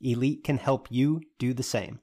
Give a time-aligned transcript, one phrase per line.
[0.00, 2.00] Elite can help you do the same.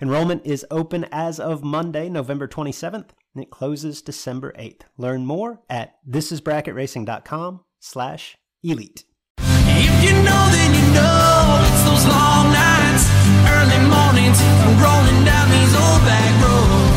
[0.00, 4.82] Enrollment is open as of Monday, November 27th, and it closes December 8th.
[4.96, 9.04] Learn more at thisisbracketracing.com slash elite.
[9.38, 13.10] If you know, then you know it's those long nights,
[13.46, 14.38] early mornings,
[14.78, 16.87] rolling down these old back roads,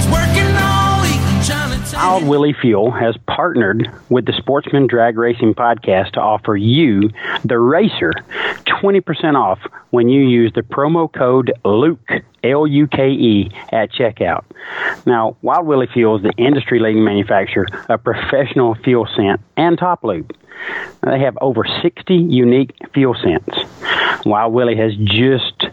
[2.03, 7.11] Wild Willie Fuel has partnered with the Sportsman Drag Racing Podcast to offer you,
[7.45, 8.11] the racer,
[8.65, 9.59] 20% off
[9.91, 14.45] when you use the promo code LUKE, L U K E, at checkout.
[15.05, 20.03] Now, Wild Willie Fuel is the industry leading manufacturer of professional fuel scent and top
[20.03, 20.35] lube.
[21.03, 23.59] They have over 60 unique fuel scents.
[24.25, 25.67] Wild Willie has just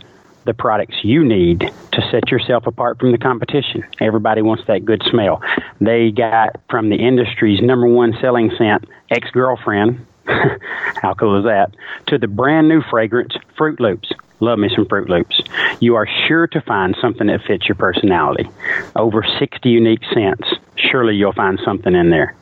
[0.49, 1.61] the products you need
[1.93, 3.85] to set yourself apart from the competition.
[4.01, 5.43] Everybody wants that good smell.
[5.79, 10.05] They got from the industry's number one selling scent, ex girlfriend.
[10.27, 11.75] How cool is that?
[12.07, 14.11] To the brand new fragrance, Fruit Loops.
[14.41, 15.39] Love me some Fruit Loops.
[15.81, 18.49] You are sure to find something that fits your personality.
[18.97, 20.49] Over 60 unique scents.
[20.77, 22.35] Surely you'll find something in there.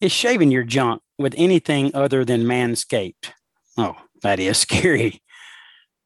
[0.00, 3.30] It's shaving your junk with anything other than manscaped.
[3.76, 5.22] Oh, that is scary.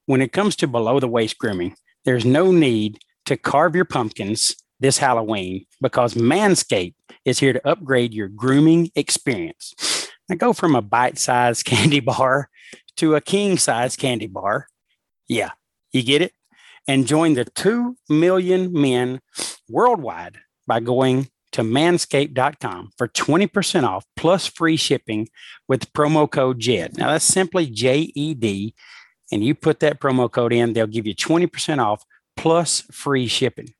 [0.05, 1.75] When it comes to below the waist grooming,
[2.05, 8.13] there's no need to carve your pumpkins this Halloween because Manscaped is here to upgrade
[8.13, 10.09] your grooming experience.
[10.27, 12.49] Now go from a bite sized candy bar
[12.97, 14.67] to a king size candy bar.
[15.27, 15.51] Yeah,
[15.91, 16.33] you get it?
[16.87, 19.19] And join the 2 million men
[19.69, 25.29] worldwide by going to manscaped.com for 20% off plus free shipping
[25.67, 26.97] with promo code JED.
[26.97, 28.75] Now that's simply J E D.
[29.31, 32.03] And you put that promo code in, they'll give you 20% off
[32.35, 33.73] plus free shipping.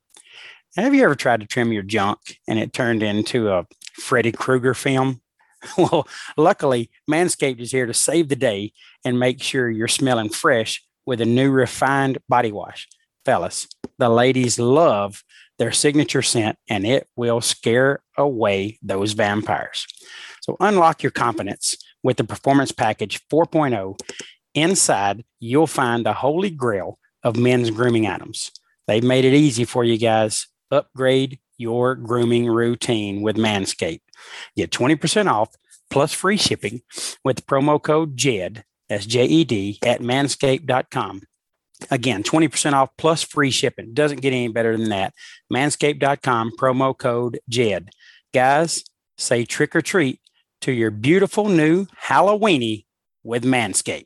[0.76, 4.74] Have you ever tried to trim your junk and it turned into a Freddy Krueger
[4.74, 5.20] film?
[5.78, 8.72] well, luckily, Manscaped is here to save the day
[9.04, 12.88] and make sure you're smelling fresh with a new refined body wash.
[13.24, 15.24] Fellas, the ladies love
[15.60, 19.86] their signature scent and it will scare away those vampires.
[20.40, 24.00] So unlock your confidence with the Performance Package 4.0.
[24.54, 28.50] Inside, you'll find the holy grail of men's grooming items.
[28.88, 30.48] They've made it easy for you guys.
[30.70, 34.00] Upgrade your grooming routine with Manscaped.
[34.56, 35.54] Get 20% off
[35.90, 36.80] plus free shipping
[37.22, 41.20] with promo code JED, that's J E D, at manscaped.com.
[41.90, 43.94] Again, 20% off plus free shipping.
[43.94, 45.14] Doesn't get any better than that.
[45.52, 47.90] Manscaped.com, promo code JED.
[48.32, 48.84] Guys,
[49.18, 50.20] say trick or treat
[50.60, 52.84] to your beautiful new Halloweeny
[53.22, 54.04] with Manscaped.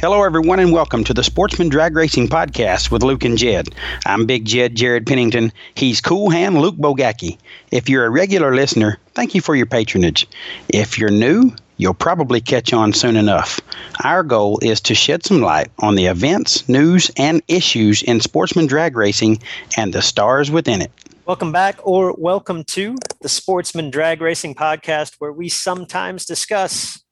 [0.00, 3.74] Hello, everyone, and welcome to the Sportsman Drag Racing Podcast with Luke and Jed.
[4.06, 5.52] I'm Big Jed Jared Pennington.
[5.74, 7.38] He's Cool Hand Luke Bogacki.
[7.70, 10.28] If you're a regular listener, thank you for your patronage.
[10.68, 13.60] If you're new, You'll probably catch on soon enough.
[14.04, 18.66] Our goal is to shed some light on the events, news, and issues in sportsman
[18.66, 19.42] drag racing
[19.76, 20.92] and the stars within it.
[21.26, 27.02] Welcome back, or welcome to the Sportsman Drag Racing Podcast, where we sometimes discuss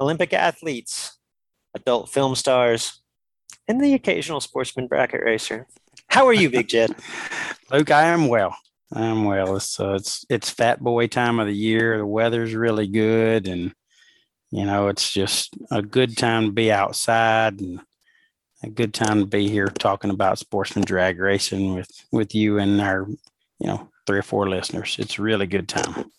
[0.00, 1.18] Olympic athletes,
[1.74, 3.02] adult film stars,
[3.66, 5.66] and the occasional sportsman bracket racer.
[6.06, 6.94] How are you, Big Jed?
[7.70, 8.56] Luke, I am well.
[8.90, 9.56] I am well.
[9.56, 11.98] It's uh, it's it's fat boy time of the year.
[11.98, 13.74] The weather's really good, and
[14.50, 17.80] you know it's just a good time to be outside and
[18.62, 22.80] a good time to be here talking about sportsman drag racing with with you and
[22.80, 23.06] our
[23.58, 24.96] you know three or four listeners.
[24.98, 26.10] It's really good time.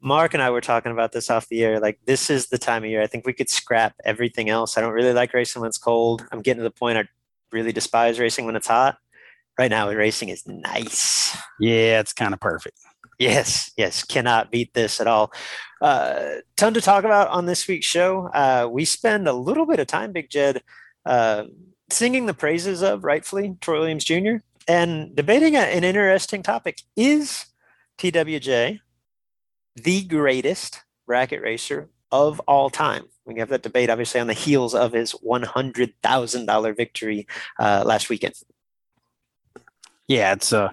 [0.00, 1.80] Mark and I were talking about this off the air.
[1.80, 3.02] Like this is the time of year.
[3.02, 4.76] I think we could scrap everything else.
[4.76, 6.26] I don't really like racing when it's cold.
[6.32, 7.08] I'm getting to the point I
[7.52, 8.98] really despise racing when it's hot
[9.58, 11.36] right now racing is nice.
[11.58, 12.78] Yeah, it's kind of perfect.
[13.18, 15.32] Yes, yes, cannot beat this at all.
[15.80, 18.26] Uh, ton to talk about on this week's show.
[18.28, 20.62] Uh, we spend a little bit of time, Big Jed,
[21.06, 21.44] uh,
[21.90, 24.36] singing the praises of rightfully Troy Williams Jr.
[24.68, 27.46] and debating a, an interesting topic: Is
[27.98, 28.80] TWJ
[29.76, 33.04] the greatest bracket racer of all time?
[33.24, 37.26] We have that debate, obviously, on the heels of his one hundred thousand dollar victory
[37.58, 38.34] uh, last weekend
[40.08, 40.72] yeah, it's a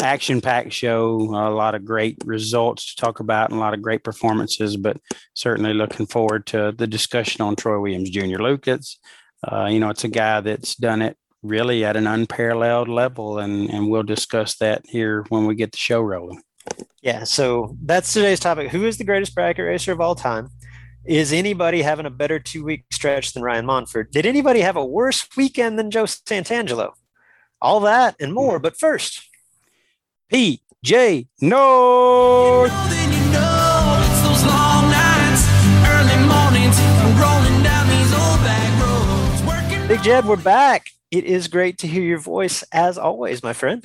[0.00, 1.16] action-packed show.
[1.20, 4.76] A lot of great results to talk about, and a lot of great performances.
[4.76, 4.98] But
[5.34, 8.40] certainly looking forward to the discussion on Troy Williams Jr.
[8.40, 8.98] It's
[9.46, 13.70] uh, you know it's a guy that's done it really at an unparalleled level, and
[13.70, 16.42] and we'll discuss that here when we get the show rolling.
[17.02, 18.70] Yeah, so that's today's topic.
[18.70, 20.50] Who is the greatest bracket racer of all time?
[21.06, 24.12] Is anybody having a better two week stretch than Ryan Montfort?
[24.12, 26.92] Did anybody have a worse weekend than Joe Santangelo?
[27.62, 28.58] All that and more.
[28.58, 29.29] But first,
[30.30, 32.72] PJ North.
[39.88, 40.86] Big Jed, we're back.
[41.10, 43.84] It is great to hear your voice as always, my friend.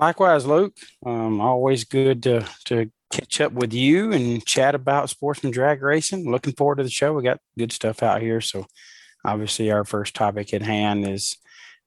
[0.00, 0.76] Likewise, Luke.
[1.06, 6.28] Um, always good to, to catch up with you and chat about sportsman drag racing.
[6.28, 7.12] Looking forward to the show.
[7.12, 8.40] We got good stuff out here.
[8.40, 8.66] So,
[9.24, 11.36] obviously, our first topic at hand is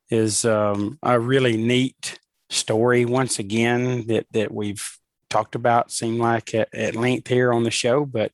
[0.09, 2.17] is um, a really neat
[2.49, 4.97] story once again that that we've
[5.29, 8.31] talked about seem like at, at length here on the show but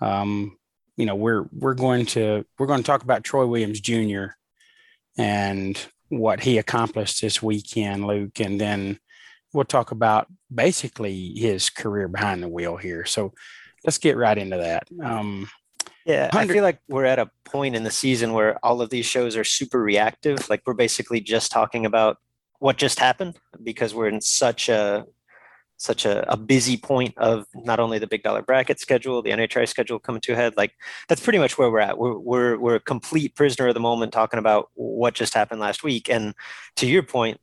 [0.00, 0.56] um,
[0.96, 4.26] you know we're we're going to we're going to talk about Troy Williams Jr.
[5.18, 8.98] and what he accomplished this weekend Luke and then
[9.52, 13.32] we'll talk about basically his career behind the wheel here so
[13.84, 15.48] let's get right into that um,
[16.06, 19.06] yeah, I feel like we're at a point in the season where all of these
[19.06, 20.48] shows are super reactive.
[20.48, 22.18] Like we're basically just talking about
[22.60, 25.04] what just happened because we're in such a
[25.76, 29.66] such a, a busy point of not only the big dollar bracket schedule, the NHRA
[29.66, 30.54] schedule coming to a head.
[30.56, 30.72] Like
[31.08, 31.98] that's pretty much where we're at.
[31.98, 35.82] We're we're we're a complete prisoner of the moment talking about what just happened last
[35.82, 36.08] week.
[36.08, 36.34] And
[36.76, 37.40] to your point,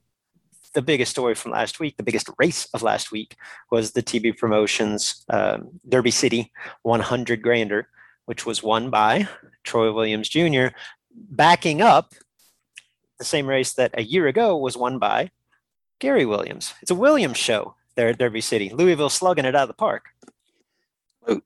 [0.73, 3.35] the biggest story from last week, the biggest race of last week
[3.71, 6.51] was the TB Promotions um, Derby City
[6.83, 7.89] 100 grander
[8.27, 9.27] which was won by
[9.63, 10.67] Troy Williams Jr.,
[11.11, 12.13] backing up
[13.17, 15.31] the same race that a year ago was won by
[15.99, 16.73] Gary Williams.
[16.81, 18.69] It's a Williams show there at Derby City.
[18.69, 20.05] Louisville slugging it out of the park.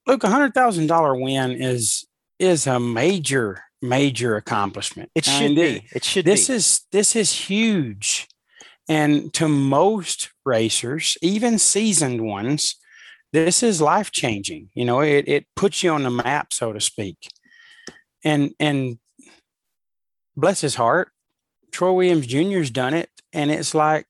[0.06, 2.06] Luke, a hundred thousand dollar win is
[2.39, 5.09] is a major major accomplishment.
[5.15, 5.85] It should be.
[5.94, 6.25] It should.
[6.25, 6.53] This be.
[6.56, 8.27] is this is huge,
[8.88, 12.75] and to most racers, even seasoned ones,
[13.34, 14.69] this is life changing.
[14.74, 17.29] You know, it, it puts you on the map, so to speak.
[18.24, 19.00] And and
[20.36, 21.12] bless his heart,
[21.72, 24.06] Troy Williams Jr.'s done it, and it's like,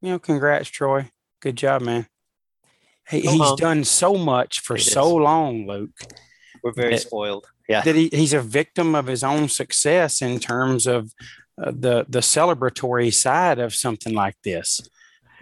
[0.00, 1.10] you know, congrats, Troy.
[1.40, 2.06] Good job, man.
[3.08, 5.90] He, he's done so much for so long, Luke.
[6.62, 7.46] We're very that, spoiled.
[7.68, 11.12] Yeah, that he, he's a victim of his own success in terms of
[11.62, 14.80] uh, the the celebratory side of something like this.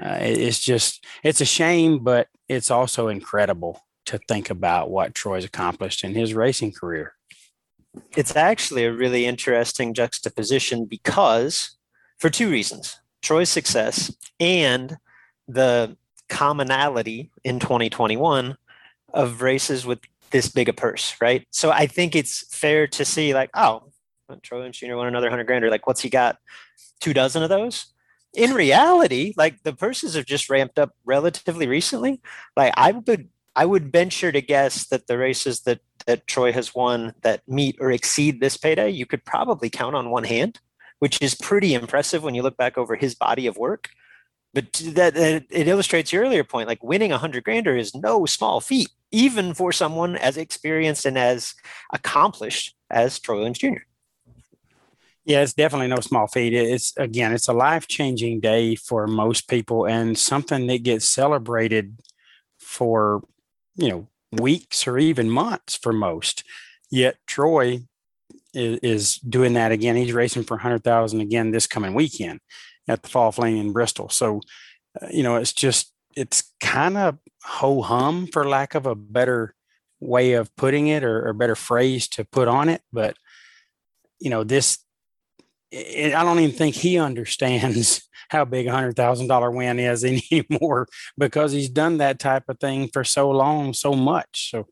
[0.01, 5.45] Uh, it's just it's a shame, but it's also incredible to think about what Troy's
[5.45, 7.15] accomplished in his racing career.
[8.17, 11.77] It's actually a really interesting juxtaposition because,
[12.19, 14.97] for two reasons Troy's success and
[15.47, 15.97] the
[16.29, 18.57] commonality in 2021
[19.13, 21.47] of races with this big a purse, right?
[21.51, 23.85] So I think it's fair to see, like, oh,
[24.43, 24.97] Troy and Jr.
[24.97, 26.39] won another 100 grand, or like, what's he got?
[27.01, 27.93] Two dozen of those?
[28.35, 32.21] in reality, like the purses have just ramped up relatively recently.
[32.57, 36.75] Like I would I would venture to guess that the races that that Troy has
[36.75, 40.61] won that meet or exceed this payday, you could probably count on one hand,
[40.99, 43.89] which is pretty impressive when you look back over his body of work.
[44.55, 48.27] But that, that it illustrates your earlier point, like winning a hundred grander is no
[48.27, 48.89] small feat.
[49.11, 51.55] even for someone as experienced and as
[51.93, 53.85] accomplished as Troy Williams Jr.
[55.25, 56.53] Yeah, it's definitely no small feat.
[56.53, 61.97] It's again, it's a life changing day for most people and something that gets celebrated
[62.59, 63.23] for,
[63.77, 66.45] you know, weeks or even months for most.
[66.91, 67.83] Yet Troy
[68.55, 69.97] is, is doing that again.
[69.97, 72.41] He's racing for 100,000 again this coming weekend
[72.89, 74.09] at the Fall Fling in Bristol.
[74.09, 74.41] So,
[75.01, 79.55] uh, you know, it's just, it's kind of ho hum for lack of a better
[80.01, 82.83] way of putting it or, or better phrase to put on it.
[82.93, 83.17] But,
[84.19, 84.79] you know, this
[85.73, 90.05] it, I don't even think he understands how big a hundred thousand dollar win is
[90.31, 90.87] anymore
[91.19, 94.51] because he's done that type of thing for so long, so much.
[94.51, 94.67] So,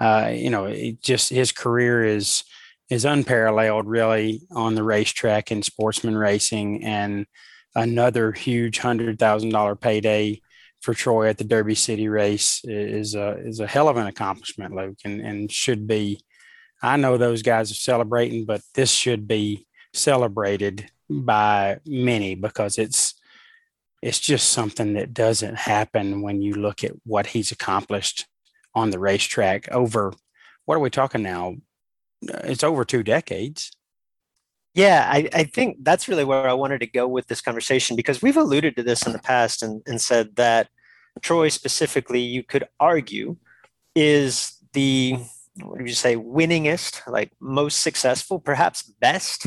[0.00, 2.44] uh, you know, just his career is
[2.90, 7.26] is unparalleled, really, on the racetrack and sportsman racing, and
[7.74, 10.40] another huge hundred thousand dollar payday
[10.80, 14.74] for Troy at the Derby City race is a is a hell of an accomplishment,
[14.74, 16.20] Luke, and and should be.
[16.84, 23.14] I know those guys are celebrating, but this should be celebrated by many because it's
[24.02, 28.26] it's just something that doesn't happen when you look at what he's accomplished
[28.74, 30.12] on the racetrack over
[30.64, 31.56] what are we talking now?
[32.28, 33.72] Uh, it's over two decades.
[34.74, 38.22] Yeah I, I think that's really where i wanted to go with this conversation because
[38.22, 40.68] we've alluded to this in the past and, and said that
[41.20, 43.36] troy specifically you could argue
[43.94, 45.16] is the
[45.60, 49.46] what do you say winningest like most successful perhaps best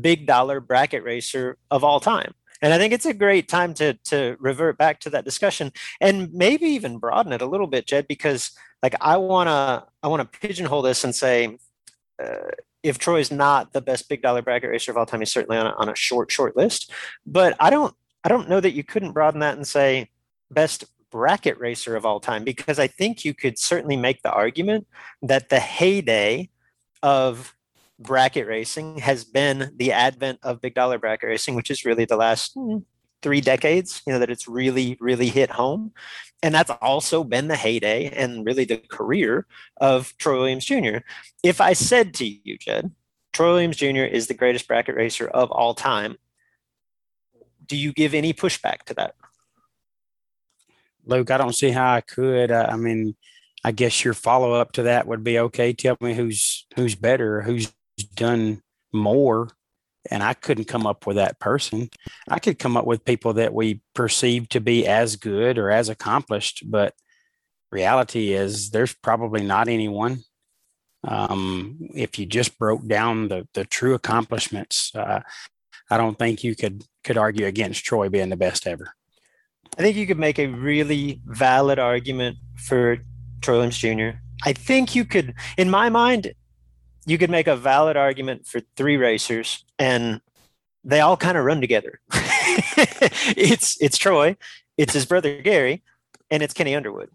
[0.00, 2.34] big dollar bracket racer of all time.
[2.62, 6.32] And I think it's a great time to to revert back to that discussion and
[6.32, 8.50] maybe even broaden it a little bit, Jed, because
[8.82, 11.58] like I wanna I wanna pigeonhole this and say
[12.22, 12.50] uh,
[12.82, 15.66] if Troy's not the best big dollar bracket racer of all time, he's certainly on
[15.66, 16.90] a, on a short short list.
[17.26, 20.10] But I don't I don't know that you couldn't broaden that and say
[20.50, 24.86] best bracket racer of all time because I think you could certainly make the argument
[25.22, 26.48] that the heyday
[27.02, 27.55] of
[27.98, 32.16] bracket racing has been the advent of big dollar bracket racing, which is really the
[32.16, 32.78] last hmm,
[33.22, 35.92] three decades, you know, that it's really, really hit home.
[36.42, 39.46] And that's also been the heyday and really the career
[39.80, 40.98] of Troy Williams Jr.
[41.42, 42.92] If I said to you, Jed,
[43.32, 44.04] Troy Williams Jr.
[44.04, 46.18] is the greatest bracket racer of all time,
[47.66, 49.14] do you give any pushback to that?
[51.04, 52.50] Luke, I don't see how I could.
[52.50, 53.16] Uh, I mean,
[53.64, 55.72] I guess your follow up to that would be okay.
[55.72, 57.72] Tell me who's who's better, who's
[58.16, 59.48] done more
[60.10, 61.88] and I couldn't come up with that person.
[62.28, 65.88] I could come up with people that we perceive to be as good or as
[65.88, 66.94] accomplished, but
[67.70, 70.22] reality is there's probably not anyone.
[71.04, 75.20] Um, if you just broke down the the true accomplishments, uh,
[75.90, 78.92] I don't think you could could argue against Troy being the best ever.
[79.78, 82.98] I think you could make a really valid argument for
[83.40, 84.18] Troy Williams Jr.
[84.44, 86.32] I think you could, in my mind,
[87.06, 90.20] you could make a valid argument for three racers and
[90.84, 92.00] they all kind of run together.
[93.36, 94.36] it's it's Troy,
[94.76, 95.82] it's his brother Gary,
[96.30, 97.10] and it's Kenny Underwood.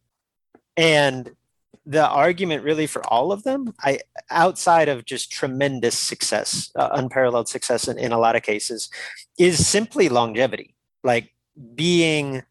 [0.75, 1.31] And
[1.85, 7.47] the argument really for all of them, I outside of just tremendous success, uh, unparalleled
[7.47, 8.89] success in, in a lot of cases,
[9.37, 10.75] is simply longevity.
[11.03, 11.33] Like
[11.73, 12.43] being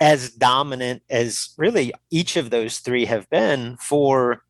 [0.00, 4.43] as dominant as really each of those three have been for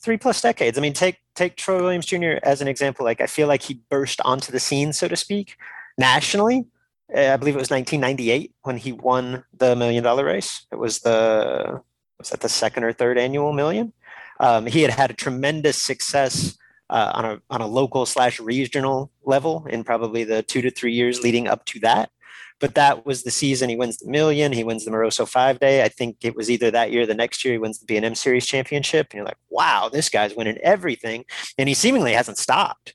[0.00, 0.78] three plus decades.
[0.78, 2.38] I mean, take take Troy Williams Jr.
[2.42, 3.04] as an example.
[3.04, 5.56] Like I feel like he burst onto the scene, so to speak,
[5.96, 6.66] nationally.
[7.14, 10.66] Uh, I believe it was 1998 when he won the million dollar race.
[10.70, 11.80] It was the
[12.18, 13.92] was that the second or third annual million.
[14.40, 16.56] Um, he had had a tremendous success
[16.90, 20.92] uh, on a on a local slash regional level in probably the two to three
[20.92, 22.10] years leading up to that.
[22.60, 24.52] But that was the season he wins the million.
[24.52, 25.84] He wins the Moroso five day.
[25.84, 28.14] I think it was either that year or the next year he wins the B&M
[28.14, 29.08] Series championship.
[29.10, 31.24] And you're like, wow, this guy's winning everything.
[31.56, 32.94] And he seemingly hasn't stopped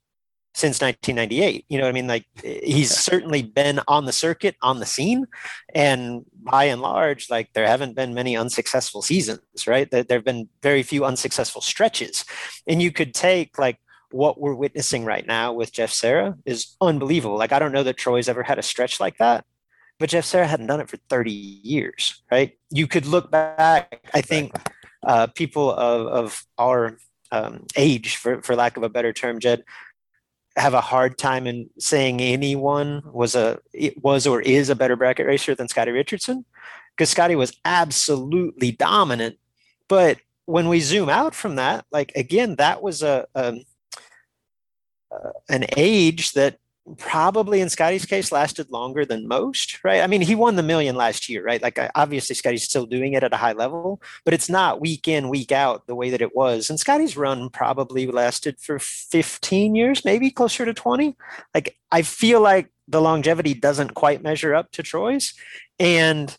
[0.53, 1.65] since 1998.
[1.67, 2.07] You know what I mean?
[2.07, 5.25] Like he's certainly been on the circuit, on the scene.
[5.73, 9.89] And by and large, like there haven't been many unsuccessful seasons, right?
[9.89, 12.25] There have been very few unsuccessful stretches.
[12.67, 13.79] And you could take like
[14.11, 17.37] what we're witnessing right now with Jeff Serra is unbelievable.
[17.37, 19.45] Like I don't know that Troy's ever had a stretch like that
[19.99, 22.57] but Jeff Serra hadn't done it for 30 years, right?
[22.69, 24.53] You could look back, I think
[25.03, 26.97] uh, people of, of our
[27.31, 29.63] um, age, for, for lack of a better term, Jed,
[30.55, 34.95] have a hard time in saying anyone was a it was or is a better
[34.95, 36.45] bracket racer than Scotty Richardson
[36.95, 39.37] because Scotty was absolutely dominant.
[39.87, 43.55] But when we zoom out from that, like again, that was a, a
[45.11, 46.59] uh, an age that
[46.97, 50.01] probably in Scotty's case lasted longer than most, right?
[50.01, 51.61] I mean, he won the million last year, right?
[51.61, 55.29] Like obviously Scotty's still doing it at a high level, but it's not week in,
[55.29, 56.69] week out the way that it was.
[56.69, 61.15] And Scotty's run probably lasted for 15 years, maybe closer to 20.
[61.53, 65.33] Like I feel like the longevity doesn't quite measure up to Troy's.
[65.79, 66.37] And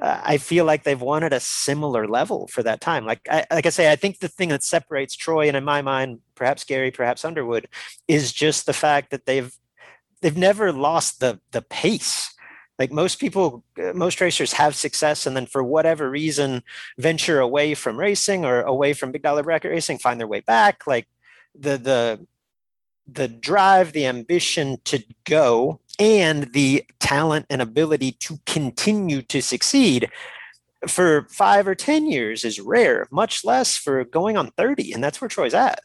[0.00, 3.04] uh, I feel like they've won at a similar level for that time.
[3.04, 5.82] Like I, like I say, I think the thing that separates Troy and in my
[5.82, 7.68] mind, perhaps Gary, perhaps Underwood,
[8.08, 9.54] is just the fact that they've
[10.22, 12.34] they've never lost the the pace.
[12.78, 16.62] Like most people uh, most racers have success and then for whatever reason
[16.98, 20.86] venture away from racing or away from big dollar bracket racing find their way back.
[20.86, 21.06] Like
[21.54, 22.26] the the
[23.06, 30.08] the drive the ambition to go and the talent and ability to continue to succeed
[30.88, 35.20] for five or ten years is rare much less for going on 30 and that's
[35.20, 35.80] where troy's at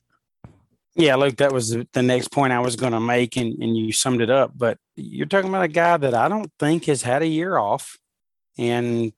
[0.97, 3.93] yeah, Luke, that was the next point I was going to make, and, and you
[3.93, 4.51] summed it up.
[4.55, 7.97] But you're talking about a guy that I don't think has had a year off
[8.57, 9.13] in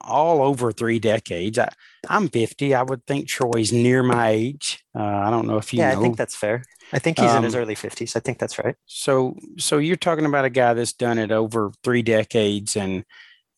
[0.00, 1.58] all over three decades.
[1.58, 1.68] I,
[2.08, 2.74] I'm 50.
[2.76, 4.84] I would think Troy's near my age.
[4.96, 5.98] Uh, I don't know if you yeah, know.
[5.98, 6.62] I think that's fair.
[6.92, 8.14] I think he's um, in his um, early 50s.
[8.14, 8.76] I think that's right.
[8.86, 13.04] So, so you're talking about a guy that's done it over three decades and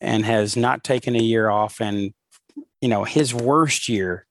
[0.01, 2.13] and has not taken a year off, and
[2.81, 4.25] you know his worst year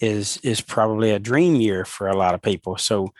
[0.00, 2.76] is is probably a dream year for a lot of people.
[2.76, 3.12] So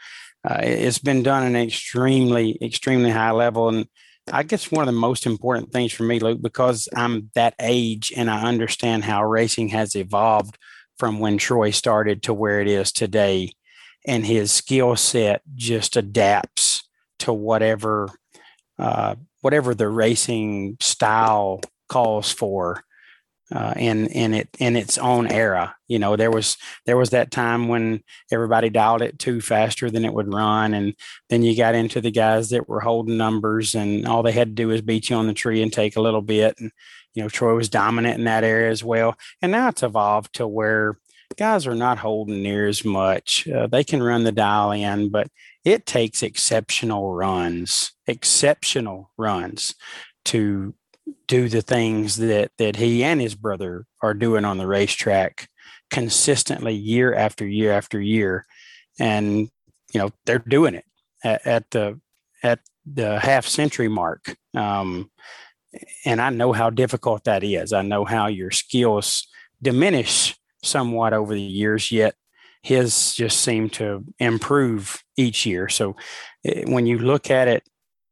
[0.47, 3.87] uh, it's been done at an extremely extremely high level, and
[4.31, 8.11] I guess one of the most important things for me, Luke, because I'm that age
[8.15, 10.57] and I understand how racing has evolved
[10.97, 13.53] from when Troy started to where it is today,
[14.05, 16.87] and his skill set just adapts
[17.19, 18.09] to whatever
[18.77, 22.83] uh, whatever the racing style calls for
[23.51, 25.75] uh, in in it in its own era.
[25.87, 30.05] You know, there was there was that time when everybody dialed it too faster than
[30.05, 30.95] it would run, and
[31.29, 34.53] then you got into the guys that were holding numbers, and all they had to
[34.53, 36.55] do was beat you on the tree and take a little bit.
[36.59, 36.71] And
[37.13, 39.17] you know, Troy was dominant in that area as well.
[39.41, 40.97] And now it's evolved to where
[41.37, 43.47] guys are not holding near as much.
[43.47, 45.27] Uh, they can run the dial in, but
[45.63, 49.75] it takes exceptional runs, exceptional runs
[50.25, 50.75] to
[51.27, 55.49] do the things that that he and his brother are doing on the racetrack
[55.91, 58.45] consistently year after year after year.
[58.99, 59.49] And
[59.93, 60.85] you know they're doing it
[61.23, 61.99] at, at the
[62.43, 64.35] at the half century mark.
[64.55, 65.11] Um,
[66.05, 67.73] and i know how difficult that is.
[67.73, 69.27] I know how your skills
[69.61, 72.15] diminish somewhat over the years yet
[72.65, 75.69] his just seem to improve each year.
[75.69, 75.95] So
[76.43, 77.63] eh, when you look at it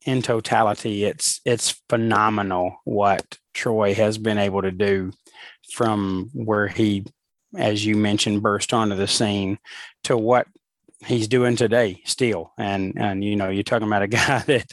[0.06, 5.12] in totality, it's it's phenomenal what Troy has been able to do
[5.72, 7.06] from where he,
[7.58, 9.60] as you mentioned, burst onto the scene
[10.04, 10.48] to what
[11.06, 12.52] he's doing today still.
[12.58, 14.72] And and you know, you're talking about a guy that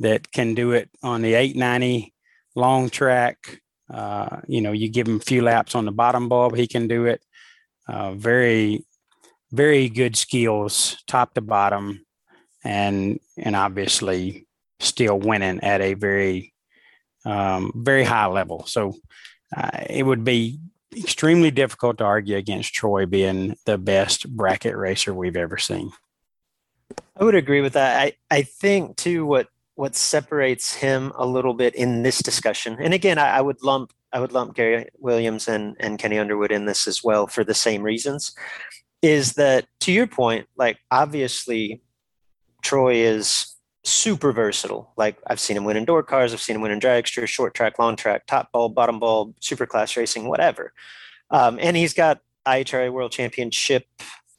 [0.00, 2.12] that can do it on the 890
[2.54, 3.60] long track.
[3.92, 6.88] Uh, you know, you give him a few laps on the bottom bulb, he can
[6.88, 7.22] do it.
[7.86, 8.84] Uh, very,
[9.52, 12.04] very good skills, top to bottom,
[12.64, 14.43] and and obviously
[14.80, 16.52] still winning at a very,
[17.24, 18.66] um, very high level.
[18.66, 18.94] So
[19.56, 20.58] uh, it would be
[20.96, 25.90] extremely difficult to argue against Troy being the best bracket racer we've ever seen.
[27.18, 28.00] I would agree with that.
[28.00, 32.94] I, I think too what what separates him a little bit in this discussion, and
[32.94, 36.66] again, I, I would lump I would lump Gary Williams and, and Kenny Underwood in
[36.66, 38.32] this as well for the same reasons,
[39.02, 41.82] is that to your point, like obviously
[42.62, 43.53] Troy is
[43.84, 44.92] super versatile.
[44.96, 47.78] Like I've seen him win indoor cars, I've seen him win in dragster, short track,
[47.78, 50.72] long track, top bulb, bottom bulb, super class racing, whatever.
[51.30, 53.86] Um, and he's got IHRA World Championship,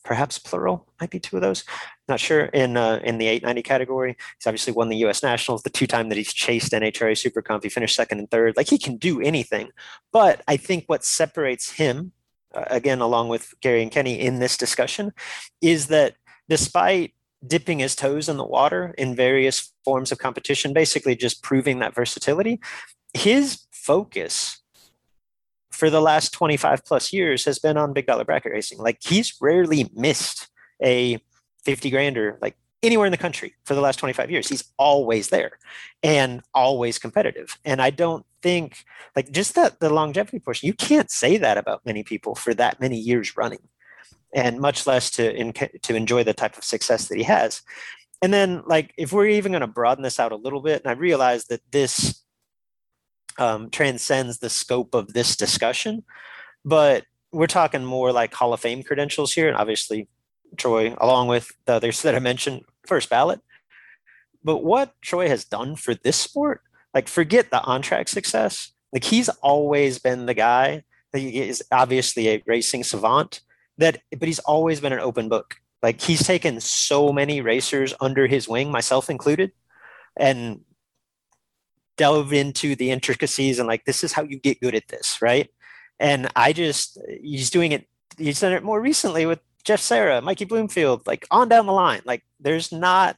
[0.03, 1.63] perhaps plural, might be two of those.
[2.08, 4.15] Not sure in uh, in the 890 category.
[4.38, 5.23] He's obviously won the U.S.
[5.23, 7.63] Nationals the two time that he's chased NHRA Super Comp.
[7.63, 8.55] He finished second and third.
[8.55, 9.69] Like he can do anything.
[10.12, 12.12] But I think what separates him,
[12.53, 15.13] uh, again, along with Gary and Kenny in this discussion,
[15.62, 16.15] is that
[16.47, 17.13] despite
[17.47, 21.95] dipping his toes in the water in various forms of competition, basically just proving that
[21.95, 22.60] versatility.
[23.13, 24.62] His focus
[25.71, 28.79] for the last 25 plus years has been on big dollar bracket racing.
[28.79, 30.47] Like he's rarely missed
[30.81, 31.19] a
[31.63, 34.47] 50 grander like anywhere in the country for the last 25 years.
[34.47, 35.58] He's always there
[36.03, 37.58] and always competitive.
[37.65, 41.86] And I don't think like just that the longevity portion, you can't say that about
[41.86, 43.67] many people for that many years running
[44.36, 47.62] and much less to in, to enjoy the type of success that he has.
[48.21, 50.91] And then, like, if we're even going to broaden this out a little bit, and
[50.91, 52.24] I realize that this
[53.39, 56.04] um, transcends the scope of this discussion,
[56.63, 60.08] but we're talking more like Hall of Fame credentials here, and obviously
[60.58, 63.41] Troy, along with the others that I mentioned, first ballot.
[64.43, 66.62] But what Troy has done for this sport,
[66.93, 68.71] like forget the on track success.
[68.93, 73.41] Like he's always been the guy that he is obviously a racing savant
[73.78, 75.58] that, but he's always been an open book.
[75.84, 79.52] Like he's taken so many racers under his wing, myself included,
[80.18, 80.62] and
[81.98, 85.50] delve into the intricacies and like this is how you get good at this, right?
[86.00, 87.88] And I just he's doing it.
[88.18, 92.02] He's done it more recently with Jeff Serra, Mikey Bloomfield, like on down the line.
[92.06, 93.18] Like there's not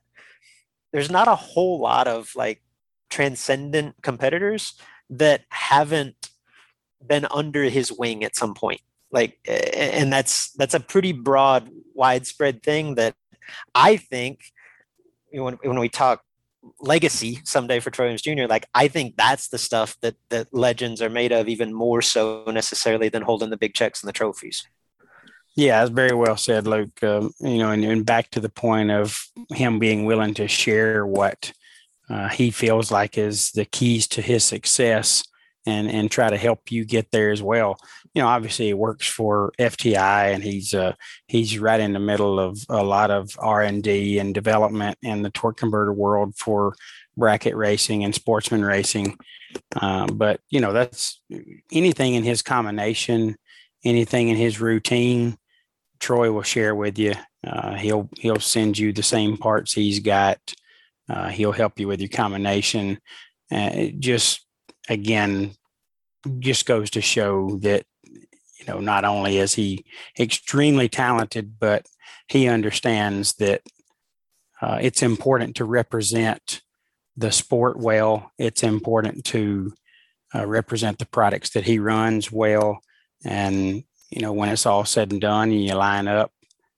[0.91, 2.62] there's not a whole lot of like
[3.10, 4.74] transcendent competitors
[5.10, 6.32] that haven't
[7.06, 12.62] been under his wing at some point like and that's that's a pretty broad widespread
[12.62, 13.15] thing that
[13.74, 14.39] i think
[15.32, 16.22] when, when we talk
[16.80, 18.46] legacy someday for Troy Jr.
[18.48, 22.43] Like I think that's the stuff that that legends are made of, even more so
[22.48, 24.67] necessarily than holding the big checks and the trophies.
[25.56, 27.02] Yeah, that's very well said, Luke.
[27.02, 31.06] Um, you know, and, and, back to the point of him being willing to share
[31.06, 31.52] what
[32.10, 35.24] uh, he feels like is the keys to his success
[35.67, 37.77] and and try to help you get there as well.
[38.13, 40.93] You know, obviously he works for FTI and he's uh,
[41.27, 45.21] he's right in the middle of a lot of R and D and development in
[45.21, 46.75] the torque converter world for
[47.17, 49.17] bracket racing and sportsman racing.
[49.75, 51.21] Uh, but you know, that's
[51.71, 53.36] anything in his combination,
[53.84, 55.38] anything in his routine.
[55.99, 57.13] Troy will share with you.
[57.45, 60.39] Uh, he'll he'll send you the same parts he's got.
[61.10, 62.99] Uh, he'll help you with your combination.
[63.51, 64.46] Uh, just
[64.88, 65.52] again,
[66.39, 69.86] just goes to show that you know not only is he
[70.19, 71.86] extremely talented, but
[72.28, 73.62] he understands that
[74.62, 76.62] uh, it's important to represent
[77.15, 78.32] the sport well.
[78.38, 79.73] It's important to
[80.36, 82.80] uh, represent the products that he runs well,
[83.23, 86.32] and you know when it's all said and done, and you line up,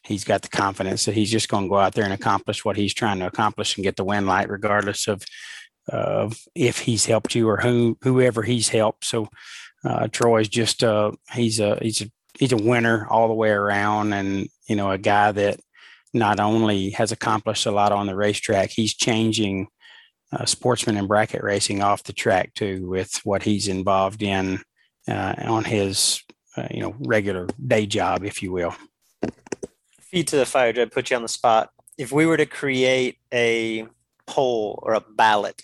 [0.04, 2.78] he's got the confidence that he's just going to go out there and accomplish what
[2.78, 5.24] he's trying to accomplish and get the win light, regardless of
[5.90, 9.06] of if he's helped you or who whoever he's helped.
[9.06, 9.30] So
[9.84, 14.14] uh, Troy's just uh, he's a he's a he's a winner all the way around,
[14.14, 15.60] and you know a guy that
[16.14, 19.68] not only has accomplished a lot on the racetrack, he's changing
[20.32, 24.60] uh, sportsman and bracket racing off the track too with what he's involved in
[25.08, 26.22] uh, on his
[26.58, 28.76] uh, you know regular day job, if you will.
[30.02, 30.92] Feet to the fire, Jed.
[30.92, 31.70] Put you on the spot.
[31.98, 33.86] If we were to create a
[34.26, 35.62] poll or a ballot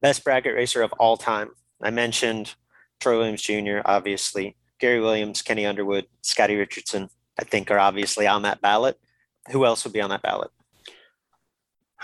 [0.00, 1.50] best bracket racer of all time.
[1.80, 2.54] I mentioned
[3.00, 8.42] Troy Williams Jr., obviously, Gary Williams, Kenny Underwood, Scotty Richardson, I think are obviously on
[8.42, 8.98] that ballot.
[9.50, 10.50] Who else would be on that ballot?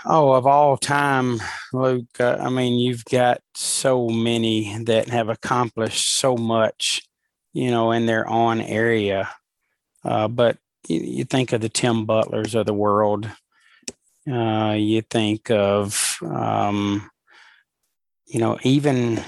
[0.03, 1.39] Oh, of all time,
[1.73, 7.01] Luke, uh, I mean, you've got so many that have accomplished so much,
[7.53, 9.29] you know, in their own area.
[10.03, 13.29] Uh, but you, you, think of the Tim Butlers of the world.
[14.29, 17.09] Uh, you think of um,
[18.25, 19.23] you know, even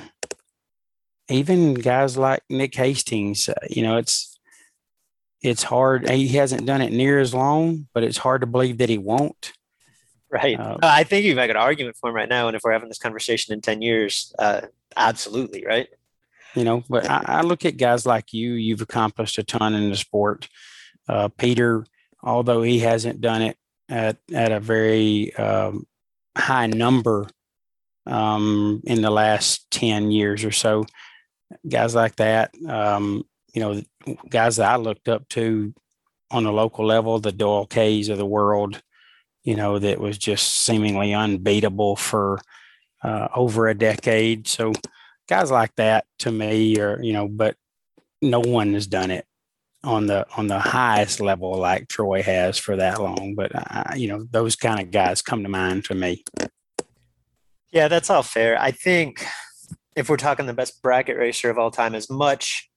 [1.29, 4.39] even guys like Nick Hastings, uh, you know, it's
[5.41, 6.09] it's hard.
[6.09, 9.53] He hasn't done it near as long, but it's hard to believe that he won't.
[10.29, 10.59] Right.
[10.59, 12.89] Uh, I think you make an argument for him right now, and if we're having
[12.89, 14.61] this conversation in ten years, uh,
[14.95, 15.87] absolutely, right?
[16.55, 18.53] You know, but I, I, look at guys like you.
[18.53, 20.49] You've accomplished a ton in the sport.
[21.07, 21.85] Uh, Peter,
[22.23, 23.57] although he hasn't done it
[23.89, 25.85] at at a very um,
[26.35, 27.27] high number
[28.07, 30.85] um, in the last 10 years or so.
[31.67, 33.81] Guys like that, um, you know,
[34.29, 35.73] guys that I looked up to
[36.29, 38.81] on a local level, the Doyle Kays of the world,
[39.43, 42.39] you know, that was just seemingly unbeatable for
[43.03, 44.47] uh, over a decade.
[44.47, 44.73] So
[45.29, 47.55] guys like that to me are, you know, but
[48.21, 49.25] no one has done it
[49.83, 53.35] on the on the highest level like Troy has for that long.
[53.35, 53.51] But
[53.97, 56.23] you know, those kind of guys come to mind to me.
[57.77, 58.59] Yeah, that's all fair.
[58.59, 59.23] I think
[59.95, 62.67] if we're talking the best bracket racer of all time, as much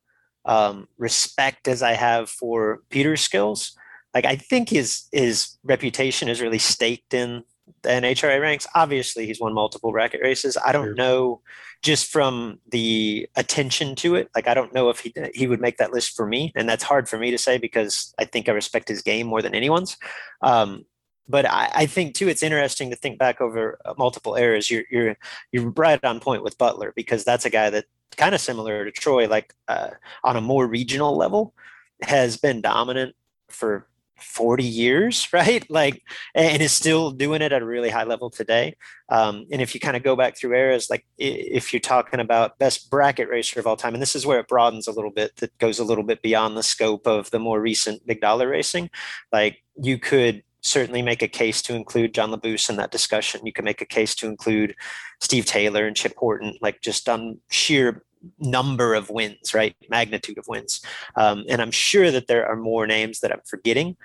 [0.45, 3.75] um, respect as I have for Peter's skills,
[4.13, 7.45] like I think his his reputation is really staked in
[7.81, 8.67] the NHRA ranks.
[8.75, 10.59] Obviously, he's won multiple bracket races.
[10.63, 10.95] I don't sure.
[10.95, 11.41] know
[11.83, 14.29] just from the attention to it.
[14.35, 16.85] Like I don't know if he he would make that list for me, and that's
[16.85, 19.97] hard for me to say because I think I respect his game more than anyone's.
[20.43, 20.85] Um,
[21.31, 24.71] but I, I, think too it's interesting to think back over uh, multiple eras.
[24.71, 25.17] You're you're
[25.53, 28.91] you're right on point with Butler because that's a guy that kind of similar to
[28.91, 29.91] Troy, like uh,
[30.25, 31.55] on a more regional level,
[32.03, 33.15] has been dominant
[33.49, 33.87] for
[34.23, 35.69] 40 years, right?
[35.71, 36.03] Like,
[36.35, 38.77] and is still doing it at a really high level today.
[39.09, 42.59] Um, and if you kind of go back through eras, like if you're talking about
[42.59, 45.37] best bracket racer of all time, and this is where it broadens a little bit,
[45.37, 48.91] that goes a little bit beyond the scope of the more recent big dollar racing.
[49.33, 53.47] Like, you could certainly make a case to include John Labuse in that discussion.
[53.47, 54.75] You can make a case to include
[55.21, 58.05] Steve Taylor and Chip Horton, like just on sheer
[58.39, 59.75] number of wins, right?
[59.89, 60.83] Magnitude of wins.
[61.17, 63.97] Um, and I'm sure that there are more names that I'm forgetting,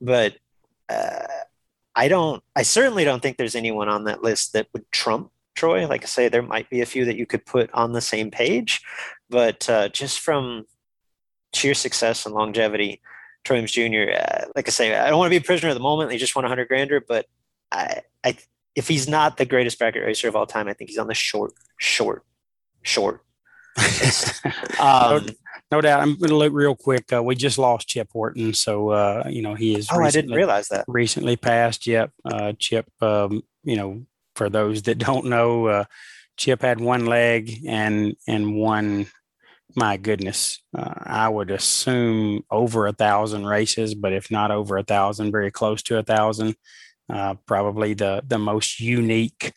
[0.00, 0.36] but
[0.88, 1.26] uh,
[1.94, 5.86] I don't, I certainly don't think there's anyone on that list that would trump Troy.
[5.86, 8.30] Like I say, there might be a few that you could put on the same
[8.30, 8.80] page,
[9.28, 10.64] but uh, just from
[11.52, 13.00] sheer success and longevity,
[13.44, 14.12] Troy Williams Jr.
[14.12, 16.12] Uh, like I say, I don't want to be a prisoner of the moment.
[16.12, 17.26] He just won a hundred grander, but
[17.72, 18.36] I, I,
[18.74, 21.14] if he's not the greatest bracket racer of all time, I think he's on the
[21.14, 22.24] short, short,
[22.82, 23.24] short.
[24.80, 25.32] um, no,
[25.72, 26.00] no, doubt.
[26.00, 27.12] I'm going to look real quick.
[27.12, 29.88] Uh, we just lost Chip Horton, so uh, you know he is.
[29.90, 30.84] Oh, I didn't realize that.
[30.88, 31.86] Recently passed.
[31.86, 32.90] Yep, uh, Chip.
[33.00, 35.84] Um, you know, for those that don't know, uh,
[36.36, 39.06] Chip had one leg and and one
[39.76, 44.82] my goodness, uh, I would assume over a thousand races, but if not over a
[44.82, 46.56] thousand, very close to a thousand.
[47.12, 49.52] Uh, probably the the most unique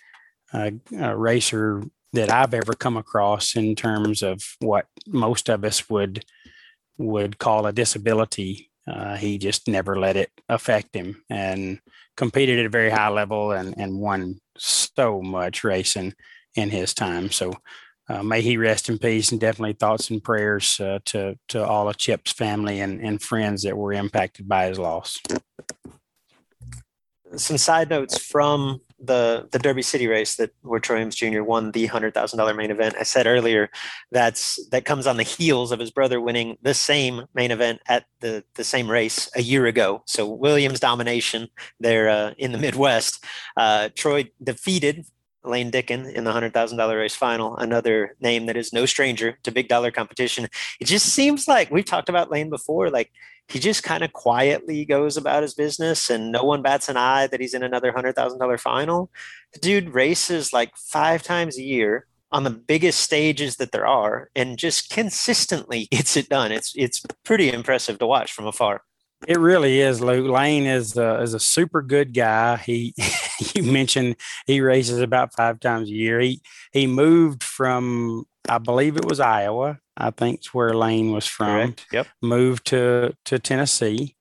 [0.53, 5.89] uh, uh, racer that I've ever come across in terms of what most of us
[5.89, 6.25] would
[6.97, 8.71] would call a disability.
[8.87, 11.79] Uh, he just never let it affect him and
[12.17, 16.13] competed at a very high level and and won so much racing
[16.55, 17.31] in his time.
[17.31, 17.53] So
[18.09, 21.87] uh, may he rest in peace and definitely thoughts and prayers uh, to to all
[21.87, 25.21] of Chip's family and, and friends that were impacted by his loss.
[27.35, 31.43] Some side notes from the the Derby City race that where Troy Williams Jr.
[31.43, 32.95] won the hundred thousand dollar main event.
[32.99, 33.69] I said earlier
[34.11, 38.05] that's that comes on the heels of his brother winning the same main event at
[38.21, 40.03] the the same race a year ago.
[40.07, 43.23] So Williams domination there uh, in the Midwest.
[43.57, 45.05] Uh, Troy defeated
[45.43, 49.67] Lane Dickin in the $100,000 race final, another name that is no stranger to big
[49.67, 50.47] dollar competition.
[50.79, 53.11] It just seems like we've talked about Lane before, like
[53.47, 57.27] he just kind of quietly goes about his business and no one bats an eye
[57.27, 59.11] that he's in another $100,000 final.
[59.53, 64.29] The dude races like five times a year on the biggest stages that there are
[64.35, 66.51] and just consistently gets it done.
[66.51, 68.81] It's it's pretty impressive to watch from afar.
[69.27, 70.29] It really is, Luke.
[70.29, 72.57] Lane is a, is a super good guy.
[72.57, 72.93] He,
[73.53, 76.19] you mentioned he races about five times a year.
[76.19, 79.79] He he moved from, I believe it was Iowa.
[79.95, 81.47] I think it's where Lane was from.
[81.47, 81.85] Correct.
[81.91, 82.07] Yep.
[82.21, 84.15] Moved to to Tennessee,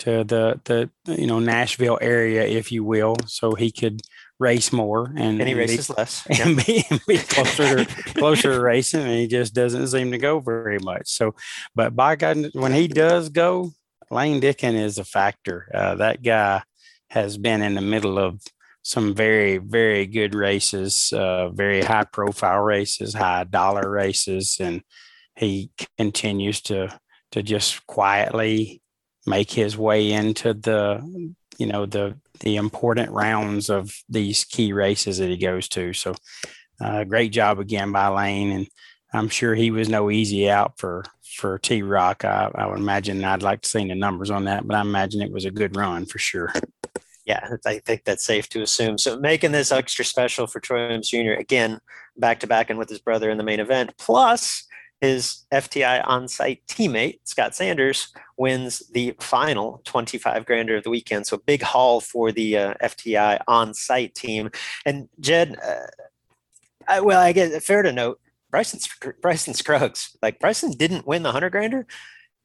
[0.00, 4.02] to the the you know Nashville area, if you will, so he could
[4.40, 8.60] race more and, and he races be, less and be, be closer to closer to
[8.60, 11.34] racing and he just doesn't seem to go very much so
[11.74, 13.72] but by god when he does go
[14.10, 15.68] Lane Dickin is a factor.
[15.72, 16.62] Uh, that guy
[17.10, 18.40] has been in the middle of
[18.82, 24.82] some very, very good races, uh, very high profile races, high dollar races, and
[25.36, 26.88] he continues to
[27.32, 28.80] to just quietly
[29.26, 35.18] make his way into the you know the the important rounds of these key races
[35.18, 35.92] that he goes to.
[35.92, 36.14] So,
[36.80, 38.68] uh, great job again by Lane, and
[39.12, 41.04] I'm sure he was no easy out for
[41.34, 42.24] for T Rock.
[42.24, 45.22] I, I would imagine I'd like to see the numbers on that, but I imagine
[45.22, 46.52] it was a good run for sure.
[47.26, 48.98] Yeah, I think that's safe to assume.
[48.98, 51.32] So making this extra special for Troy Williams Jr.
[51.38, 51.80] again,
[52.18, 54.66] back to back and with his brother in the main event, plus
[55.00, 61.26] his FTI on-site teammate Scott Sanders wins the final 25 grander of the weekend.
[61.26, 64.50] So big haul for the uh, FTI on-site team.
[64.84, 65.86] And Jed, uh,
[66.88, 68.20] I, well, I guess fair to note
[68.54, 68.78] Bryson
[69.20, 70.16] Bryson Scruggs.
[70.22, 71.88] Like Bryson didn't win the hundred grander.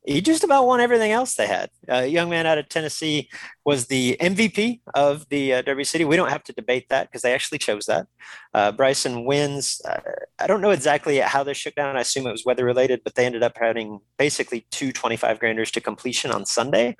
[0.05, 1.69] He just about won everything else they had.
[1.89, 3.29] A young man out of Tennessee
[3.65, 6.05] was the MVP of the uh, Derby City.
[6.05, 8.07] We don't have to debate that because they actually chose that.
[8.53, 9.81] Uh, Bryson wins.
[9.87, 9.99] Uh,
[10.39, 11.97] I don't know exactly how this shook down.
[11.97, 15.69] I assume it was weather related, but they ended up having basically two 25 granders
[15.71, 16.95] to completion on Sunday.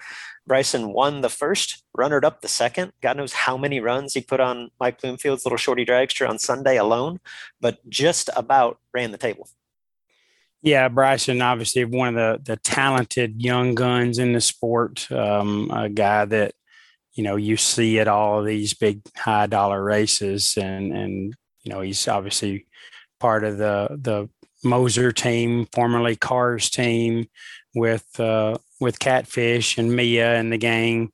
[0.45, 2.91] Bryson won the first, runnered up the second.
[3.01, 6.77] God knows how many runs he put on Mike Bloomfield's little shorty dragster on Sunday
[6.77, 7.19] alone,
[7.61, 9.47] but just about ran the table.
[10.61, 15.09] Yeah, Bryson, obviously one of the the talented young guns in the sport.
[15.11, 16.53] Um, a guy that
[17.13, 21.71] you know you see at all of these big high dollar races, and and you
[21.71, 22.65] know he's obviously
[23.19, 24.29] part of the the
[24.63, 27.27] Moser team, formerly Cars team,
[27.73, 31.11] with uh, with Catfish and Mia and the gang,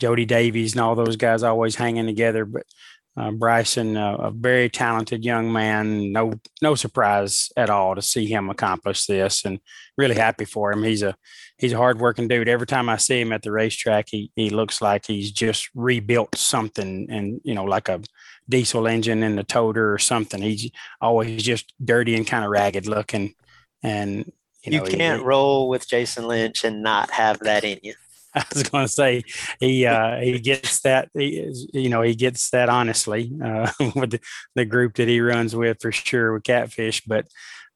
[0.00, 2.44] Jody Davies and all those guys always hanging together.
[2.44, 2.64] But
[3.18, 6.12] uh, Bryson, uh, a very talented young man.
[6.12, 9.58] No, no surprise at all to see him accomplish this, and
[9.96, 10.84] really happy for him.
[10.84, 11.16] He's a
[11.56, 12.48] he's a hardworking dude.
[12.48, 16.36] Every time I see him at the racetrack, he he looks like he's just rebuilt
[16.36, 18.00] something, and you know, like a
[18.48, 20.40] diesel engine in the toter or something.
[20.40, 23.34] He's always just dirty and kind of ragged looking,
[23.82, 24.30] and
[24.64, 27.94] you, know, you can't he, roll with Jason Lynch and not have that in you.
[28.34, 29.22] I was going to say
[29.58, 34.20] he uh, he gets that he, you know he gets that honestly uh, with the,
[34.54, 37.26] the, group that he runs with for sure with Catfish, but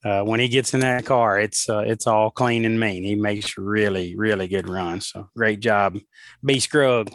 [0.04, 3.04] uh, when he gets in that car, it's uh, it's all clean and mean.
[3.04, 5.08] He makes really really good runs.
[5.08, 5.98] So great job,
[6.44, 7.12] B Scrug.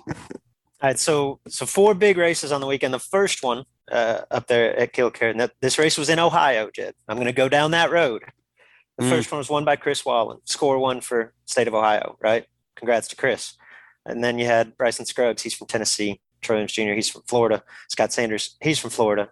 [0.79, 2.93] All right, so so four big races on the weekend.
[2.93, 6.69] The first one uh, up there at Kil-Kare, and that, this race was in Ohio.
[6.73, 8.23] Jed, I'm going to go down that road.
[8.97, 9.09] The mm.
[9.09, 12.15] first one was won by Chris Wallen, score one for state of Ohio.
[12.21, 12.45] Right,
[12.77, 13.53] congrats to Chris.
[14.05, 16.21] And then you had Bryson Scruggs, he's from Tennessee.
[16.41, 17.63] Troy Williams Jr., he's from Florida.
[17.89, 19.29] Scott Sanders, he's from Florida.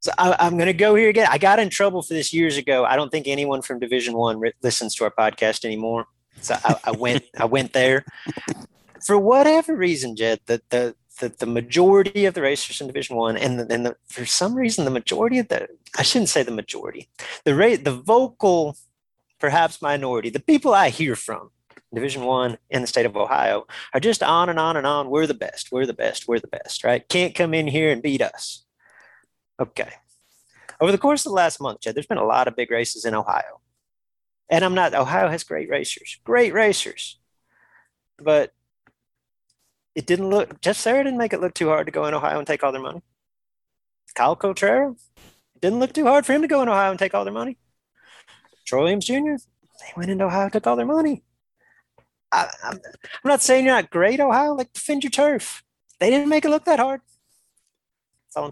[0.00, 1.26] So I, am going to go here again.
[1.30, 2.84] I got in trouble for this years ago.
[2.84, 6.06] I don't think anyone from Division One listens to our podcast anymore.
[6.40, 7.24] So I, I went.
[7.38, 8.04] I went there
[9.04, 10.40] for whatever reason, Jed.
[10.46, 13.96] That the, the the majority of the racers in Division One, and the, and the,
[14.06, 15.66] for some reason, the majority of the
[15.98, 17.08] I shouldn't say the majority,
[17.44, 18.76] the rate, the vocal,
[19.40, 21.50] perhaps minority, the people I hear from
[21.96, 25.08] Division One in the state of Ohio are just on and on and on.
[25.08, 25.72] We're the best.
[25.72, 26.28] We're the best.
[26.28, 26.84] We're the best.
[26.84, 27.08] Right?
[27.08, 28.64] Can't come in here and beat us.
[29.58, 29.88] Okay.
[30.78, 33.06] Over the course of the last month, Jed, there's been a lot of big races
[33.06, 33.62] in Ohio.
[34.50, 37.18] And I'm not, Ohio has great racers, great racers.
[38.18, 38.52] But
[39.94, 42.36] it didn't look, Jeff Serra didn't make it look too hard to go in Ohio
[42.36, 43.02] and take all their money.
[44.14, 44.96] Kyle Cotrero,
[45.62, 47.56] didn't look too hard for him to go in Ohio and take all their money.
[48.66, 49.36] Troy Williams Jr.,
[49.80, 51.22] they went into Ohio, took all their money.
[52.32, 52.80] I, am
[53.24, 54.54] not saying you're not great, Ohio.
[54.54, 55.62] Like defend your turf.
[56.00, 57.00] They didn't make it look that hard.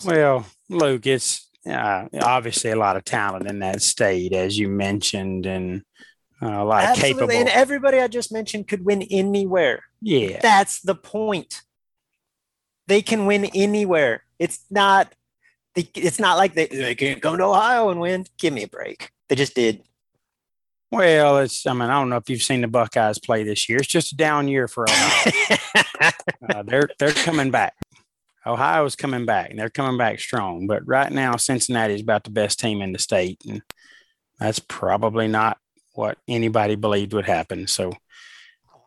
[0.05, 5.45] Well, Luke, it's uh, obviously a lot of talent in that state, as you mentioned,
[5.45, 5.83] and
[6.43, 7.11] uh, a lot Absolutely.
[7.11, 7.35] of capable.
[7.35, 9.83] And everybody I just mentioned could win anywhere.
[10.01, 11.63] Yeah, that's the point.
[12.87, 14.25] They can win anywhere.
[14.39, 15.15] It's not.
[15.75, 18.27] It's not like they, they can't go to Ohio and win.
[18.39, 19.11] Give me a break.
[19.29, 19.83] They just did.
[20.95, 21.67] Well, it's.
[21.67, 23.79] I mean, I don't know if you've seen the Buckeyes play this year.
[23.79, 25.59] It's just a down year for Ohio.
[26.51, 27.75] uh, they're they're coming back.
[28.47, 30.69] Ohio's coming back, and they're coming back strong.
[30.69, 33.63] But right now, Cincinnati is about the best team in the state, and
[34.39, 35.59] that's probably not
[35.95, 37.67] what anybody believed would happen.
[37.67, 37.91] So,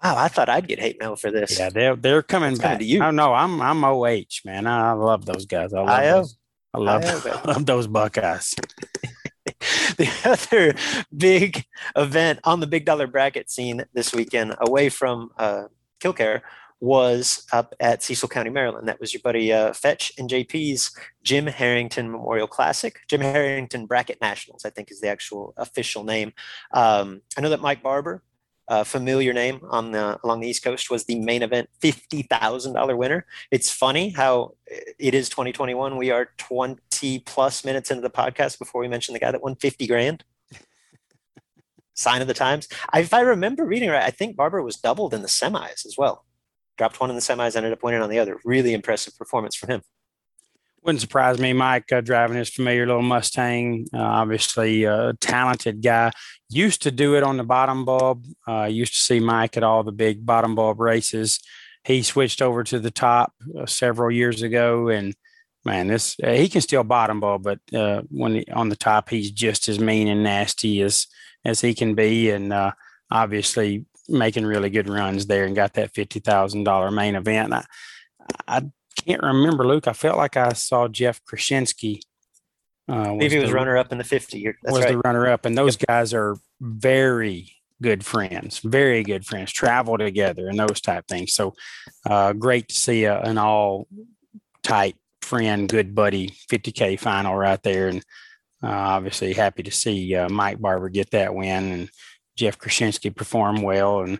[0.01, 1.59] wow, I thought I'd get hate mail for this.
[1.59, 2.79] Yeah, they're they're coming it's back.
[2.79, 3.03] To you.
[3.03, 4.65] Oh no, I'm I'm OH man.
[4.65, 5.73] I love those guys.
[5.73, 6.37] I love I those,
[6.73, 8.55] I love, I love those Buckeyes.
[9.97, 10.75] the other
[11.15, 15.63] big event on the big dollar bracket scene this weekend, away from uh,
[15.99, 16.43] Kil-Kare,
[16.79, 18.87] was up at Cecil County, Maryland.
[18.87, 22.99] That was your buddy uh, Fetch and JP's Jim Harrington Memorial Classic.
[23.07, 26.33] Jim Harrington Bracket Nationals, I think, is the actual official name.
[26.71, 28.21] Um, I know that Mike Barber,
[28.67, 32.73] a familiar name on the along the East Coast, was the main event fifty thousand
[32.73, 33.25] dollar winner.
[33.51, 35.97] It's funny how uh, it is 2021.
[35.97, 39.55] We are 20 plus minutes into the podcast before we mention the guy that won
[39.55, 40.23] 50 grand.
[41.93, 42.67] Sign of the times.
[42.93, 46.25] if I remember reading right, I think Barber was doubled in the semis as well
[46.77, 48.39] dropped one in the semis, ended up winning on the other.
[48.45, 49.81] Really impressive performance from him.
[50.87, 53.87] Wouldn't surprise me, Mike, uh, driving his familiar little Mustang.
[53.93, 56.13] Uh, obviously, a talented guy.
[56.49, 58.23] Used to do it on the bottom bulb.
[58.47, 61.41] Uh, used to see Mike at all the big bottom bulb races.
[61.83, 65.13] He switched over to the top uh, several years ago, and
[65.65, 69.09] man, this uh, he can still bottom bulb, but uh, when he, on the top,
[69.09, 71.05] he's just as mean and nasty as
[71.43, 72.29] as he can be.
[72.29, 72.53] And
[73.11, 77.51] obviously, making really good runs there and got that fifty thousand dollar main event.
[77.51, 77.65] I,
[78.47, 78.61] I
[79.05, 79.87] can't remember, Luke.
[79.87, 82.01] I felt like I saw Jeff Krasinski.
[82.89, 84.45] Uh, Maybe he was runner up in the fifty.
[84.45, 84.91] That's was right.
[84.91, 85.87] the runner up, and those yep.
[85.87, 89.51] guys are very good friends, very good friends.
[89.51, 91.33] Travel together and those type things.
[91.33, 91.53] So
[92.09, 93.87] uh, great to see a, an all
[94.63, 97.99] tight friend, good buddy, 50k final right there, and
[98.63, 101.89] uh, obviously happy to see uh, Mike Barber get that win and
[102.35, 104.19] Jeff Krasinski perform well, and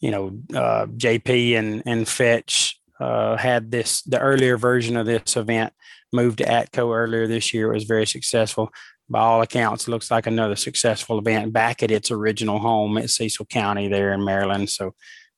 [0.00, 5.36] you know uh, JP and and Fetch uh, had this the earlier version of this
[5.36, 5.72] event
[6.12, 7.70] moved to Atco earlier this year.
[7.70, 8.72] It was very successful.
[9.08, 13.46] By all accounts, looks like another successful event back at its original home at Cecil
[13.46, 14.70] County there in Maryland.
[14.70, 14.94] So,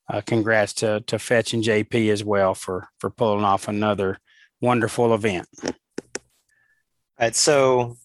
[0.08, 4.18] uh, congrats to to Fetch and JP as well for for pulling off another
[4.60, 5.48] wonderful event.
[5.64, 5.72] All
[7.20, 7.96] right, so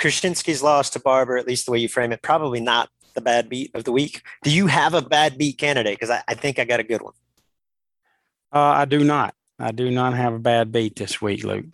[0.00, 3.48] Krasinski's loss to Barber, at least the way you frame it, probably not the bad
[3.48, 4.22] beat of the week.
[4.42, 5.98] Do you have a bad beat candidate?
[5.98, 7.12] Because I, I, think I got a good one.
[8.52, 9.34] Uh, I do not.
[9.58, 11.66] I do not have a bad beat this week, Luke.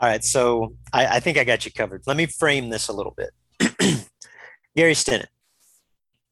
[0.00, 2.02] All right, so I, I think I got you covered.
[2.06, 3.30] Let me frame this a little bit.
[4.76, 5.26] Gary Stinnett,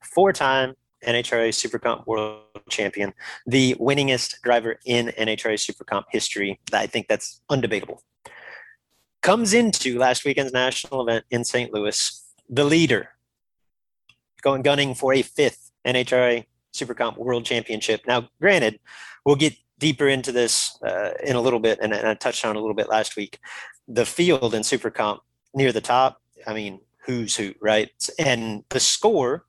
[0.02, 0.74] four-time
[1.06, 3.14] NHRA Super Comp World Champion,
[3.46, 6.60] the winningest driver in NHRA Super Comp history.
[6.72, 7.98] I think that's undebatable.
[9.20, 11.72] Comes into last weekend's national event in St.
[11.72, 13.10] Louis, the leader,
[14.42, 18.02] going gunning for a fifth NHRA Super Comp World Championship.
[18.06, 18.80] Now, granted,
[19.24, 22.54] we'll get deeper into this uh, in a little bit, and, and I touched on
[22.54, 23.40] a little bit last week.
[23.88, 25.22] The field in Super Comp
[25.54, 27.90] near the top, I mean, who's who, right?
[28.16, 29.44] And the score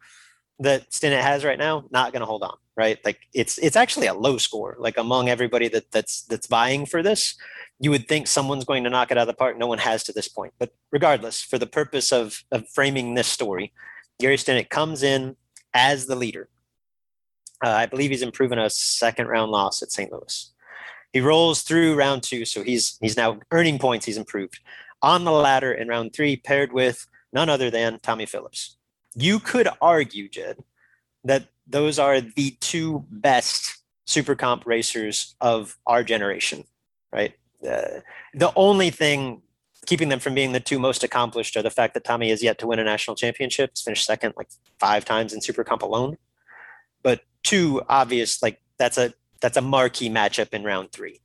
[0.57, 2.97] that Stinnett has right now, not going to hold on, right?
[3.05, 7.03] Like it's it's actually a low score, like among everybody that that's that's vying for
[7.03, 7.35] this.
[7.79, 9.59] You would think someone's going to knock it out of the park.
[9.59, 10.53] No one has to this point.
[10.57, 13.71] But regardless, for the purpose of of framing this story,
[14.19, 15.35] Gary Stinnett comes in
[15.75, 16.49] as the leader.
[17.63, 20.11] Uh, I believe he's improving a second round loss at St.
[20.11, 20.51] Louis.
[21.13, 24.05] He rolls through round two, so he's he's now earning points.
[24.05, 24.59] He's improved
[25.01, 28.77] on the ladder in round three, paired with none other than Tommy Phillips.
[29.15, 30.63] You could argue, Jed,
[31.23, 36.65] that those are the two best super comp racers of our generation,
[37.11, 37.33] right?
[37.65, 38.01] Uh,
[38.33, 39.41] the only thing
[39.85, 42.57] keeping them from being the two most accomplished are the fact that Tommy has yet
[42.59, 43.71] to win a national championship.
[43.73, 44.49] He's finished second like
[44.79, 46.17] five times in super comp alone.
[47.01, 51.19] But two obvious, like that's a that's a marquee matchup in round three.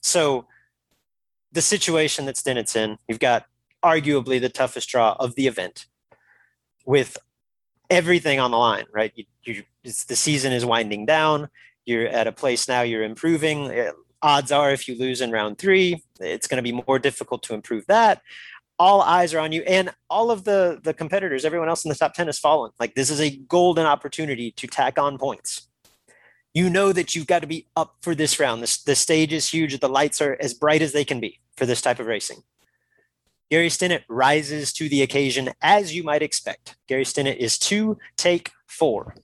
[0.00, 0.46] So
[1.52, 3.46] the situation that Stinnett's in, you've got
[3.82, 5.86] arguably the toughest draw of the event
[6.86, 7.16] with
[7.90, 9.12] everything on the line, right?
[9.14, 11.48] You, you, the season is winding down.
[11.84, 13.90] You're at a place now you're improving.
[14.22, 17.54] Odds are, if you lose in round three, it's going to be more difficult to
[17.54, 18.22] improve that.
[18.78, 21.94] All eyes are on you, and all of the the competitors, everyone else in the
[21.94, 22.72] top ten has fallen.
[22.80, 25.68] Like this is a golden opportunity to tack on points.
[26.54, 28.62] You know that you've got to be up for this round.
[28.62, 29.78] This the stage is huge.
[29.78, 32.42] The lights are as bright as they can be for this type of racing.
[33.50, 36.76] Gary Stinnett rises to the occasion as you might expect.
[36.88, 39.14] Gary Stinnett is two, take four.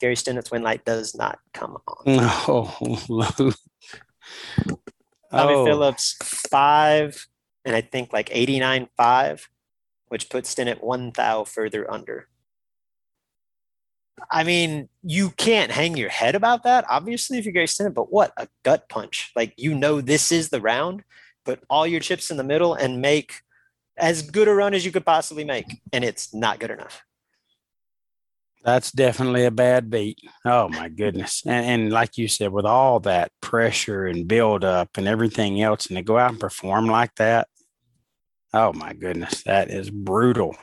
[0.00, 2.04] Gary Stinnett's win light does not come on.
[2.48, 2.74] Oh,
[5.30, 5.64] Tommy Oh.
[5.64, 7.26] Phillips, five,
[7.64, 9.48] and I think like 89 five,
[10.08, 12.28] which puts Stinnett one thou further under.
[14.30, 18.12] I mean, you can't hang your head about that, obviously, if you're Gary Stinnett, but
[18.12, 19.32] what a gut punch.
[19.34, 21.04] Like, you know, this is the round,
[21.44, 23.40] put all your chips in the middle and make
[23.96, 25.80] as good a run as you could possibly make.
[25.92, 27.02] And it's not good enough.
[28.62, 30.18] That's definitely a bad beat.
[30.44, 31.42] Oh my goodness.
[31.46, 35.86] And, and like you said, with all that pressure and build up and everything else,
[35.86, 37.48] and to go out and perform like that.
[38.52, 39.42] Oh my goodness.
[39.44, 40.56] That is brutal.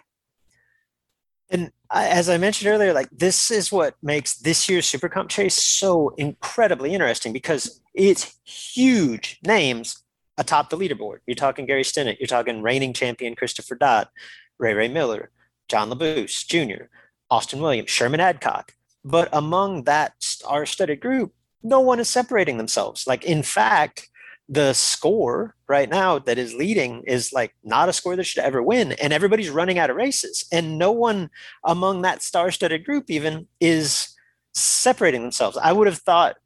[1.49, 5.29] And I, as I mentioned earlier, like this is what makes this year's Super Comp
[5.29, 10.03] Chase so incredibly interesting because it's huge names
[10.37, 11.19] atop the leaderboard.
[11.25, 14.09] You're talking Gary Stinnett, you're talking reigning champion Christopher Dodd,
[14.59, 15.31] Ray Ray Miller,
[15.69, 16.85] John Labbous Jr.,
[17.29, 18.73] Austin Williams, Sherman Adcock.
[19.03, 23.07] But among that star-studded group, no one is separating themselves.
[23.07, 24.09] Like in fact,
[24.49, 28.63] the score right now that is leading is like not a score that should ever
[28.63, 31.29] win and everybody's running out of races and no one
[31.65, 34.15] among that star-studded group even is
[34.53, 36.37] separating themselves i would have thought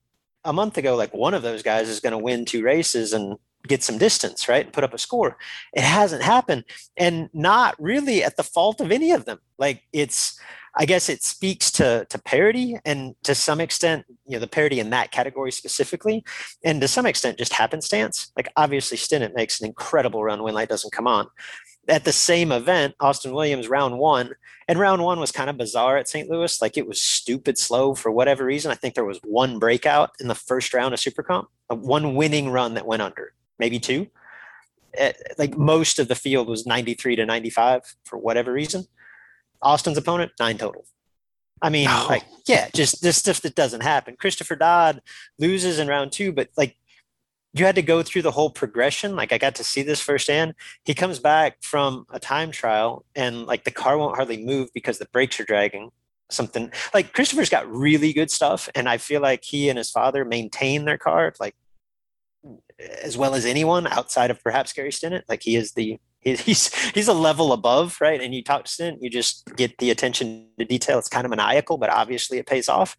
[0.46, 3.38] a month ago like one of those guys is going to win two races and
[3.68, 5.38] get some distance right and put up a score
[5.74, 6.64] it hasn't happened
[6.98, 10.40] and not really at the fault of any of them like it's
[10.76, 14.80] I guess it speaks to to parity and to some extent, you know, the parity
[14.80, 16.24] in that category specifically,
[16.64, 18.32] and to some extent just happenstance.
[18.38, 21.28] Like obviously Stinnett makes an incredible run when light doesn't come on.
[21.88, 24.32] At the same event, Austin Williams round one,
[24.68, 26.30] and round one was kind of bizarre at St.
[26.30, 26.62] Louis.
[26.62, 28.72] Like it was stupid slow for whatever reason.
[28.72, 32.50] I think there was one breakout in the first round of Super Comp, one winning
[32.50, 34.08] run that went under, maybe two.
[34.94, 38.86] Eh, like most of the field was 93 to 95 for whatever reason.
[39.62, 40.86] Austin's opponent, nine total.
[41.62, 42.08] I mean, Oh.
[42.10, 44.16] like, yeah, just this stuff that doesn't happen.
[44.20, 45.02] Christopher Dodd
[45.38, 46.76] loses in round two, but like
[47.54, 49.16] you had to go through the whole progression.
[49.16, 50.56] Like I got to see this firsthand.
[50.86, 54.98] He comes back from a time trial and like the car won't hardly move because
[55.00, 55.92] the brakes are dragging.
[56.32, 60.24] Something like Christopher's got really good stuff, and I feel like he and his father
[60.24, 61.56] maintain their car like
[63.04, 65.24] as well as anyone outside of perhaps Gary Stinnett.
[65.30, 68.22] Like he is the he- he's he's a level above, right?
[68.22, 71.00] And you talk to Stinnett, you just get the attention to detail.
[71.00, 72.96] It's kind of maniacal, but obviously it pays off.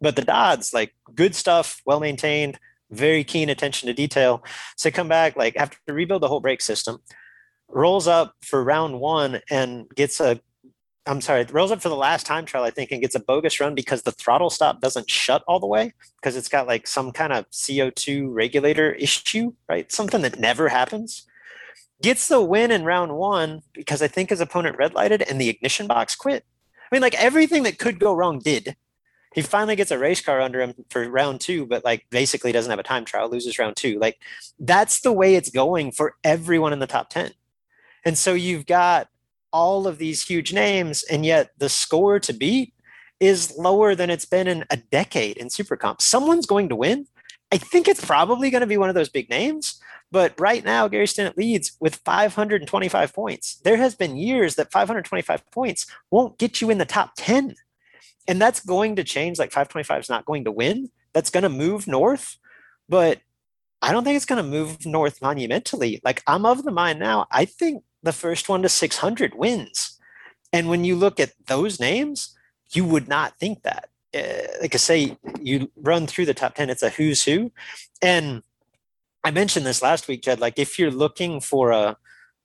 [0.00, 2.58] But the Dodds, like good stuff, well maintained,
[2.90, 4.44] very keen attention to detail.
[4.76, 6.98] So come back like after to rebuild the whole brake system,
[7.68, 10.40] rolls up for round one and gets a
[11.06, 13.60] I'm sorry, rolls up for the last time trial, I think, and gets a bogus
[13.60, 17.12] run because the throttle stop doesn't shut all the way because it's got like some
[17.12, 19.90] kind of CO2 regulator issue, right?
[19.90, 21.26] Something that never happens.
[22.02, 25.48] Gets the win in round one because I think his opponent red lighted and the
[25.48, 26.44] ignition box quit.
[26.90, 28.76] I mean, like everything that could go wrong did.
[29.34, 32.70] He finally gets a race car under him for round two, but like basically doesn't
[32.70, 33.98] have a time trial, loses round two.
[33.98, 34.18] Like
[34.58, 37.32] that's the way it's going for everyone in the top 10.
[38.04, 39.08] And so you've got
[39.52, 42.72] all of these huge names, and yet the score to beat
[43.20, 46.00] is lower than it's been in a decade in Super Comp.
[46.00, 47.06] Someone's going to win.
[47.50, 49.77] I think it's probably going to be one of those big names.
[50.10, 53.60] But right now, Gary Stinnett leads with 525 points.
[53.64, 57.54] There has been years that 525 points won't get you in the top 10.
[58.26, 59.38] And that's going to change.
[59.38, 60.90] Like 525 is not going to win.
[61.12, 62.36] That's going to move north.
[62.88, 63.20] But
[63.82, 66.00] I don't think it's going to move north monumentally.
[66.02, 69.98] Like I'm of the mind now, I think the first one to 600 wins.
[70.52, 72.34] And when you look at those names,
[72.72, 73.88] you would not think that.
[74.14, 77.52] Uh, like I say, you run through the top 10, it's a who's who.
[78.00, 78.42] And
[79.24, 80.40] I mentioned this last week, Jed.
[80.40, 81.96] Like, if you're looking for a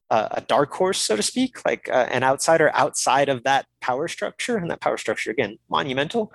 [0.10, 4.58] a dark horse, so to speak, like uh, an outsider outside of that power structure,
[4.58, 6.32] and that power structure again, monumental.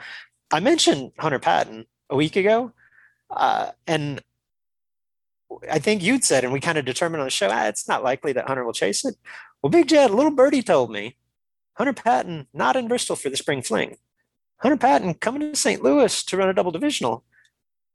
[0.51, 2.73] I mentioned Hunter Patton a week ago,
[3.31, 4.21] uh, and
[5.71, 8.03] I think you'd said, and we kind of determined on the show, ah, it's not
[8.03, 9.17] likely that Hunter will chase it.
[9.63, 11.17] Well, Big Jed, a little birdie told me,
[11.75, 13.97] Hunter Patton not in Bristol for the spring fling.
[14.59, 15.83] Hunter Patton coming to St.
[15.83, 17.25] Louis to run a double divisional.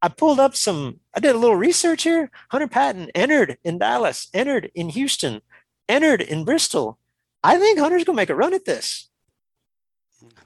[0.03, 2.29] I pulled up some, I did a little research here.
[2.49, 5.41] Hunter Patton entered in Dallas, entered in Houston,
[5.87, 6.99] entered in Bristol.
[7.41, 9.09] I think Hunter's going to make a run at this.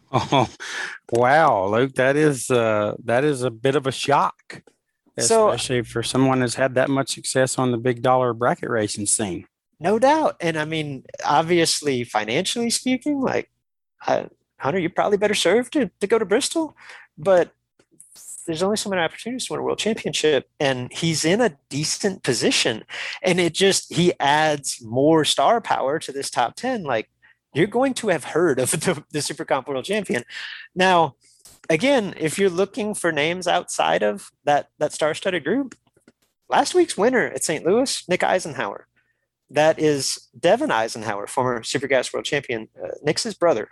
[0.09, 0.47] Oh,
[1.11, 4.63] wow, Luke, that is uh, that is a bit of a shock,
[5.17, 9.05] especially so, for someone who's had that much success on the big dollar bracket racing
[9.05, 9.45] scene.
[9.81, 13.51] No doubt, and I mean, obviously, financially speaking, like
[14.07, 14.27] uh,
[14.59, 16.77] Hunter, you're probably better served to to go to Bristol,
[17.17, 17.51] but
[18.47, 22.23] there's only so many opportunities to win a world championship and he's in a decent
[22.23, 22.83] position.
[23.21, 27.09] And it just he adds more star power to this top 10 like
[27.53, 30.23] you're going to have heard of the, the super comp world champion.
[30.73, 31.15] Now
[31.69, 35.75] again if you're looking for names outside of that that star-studded group
[36.49, 38.87] last week's winner at st louis nick eisenhower.
[39.49, 43.69] That is Devin eisenhower former super gas world champion uh, nick's brother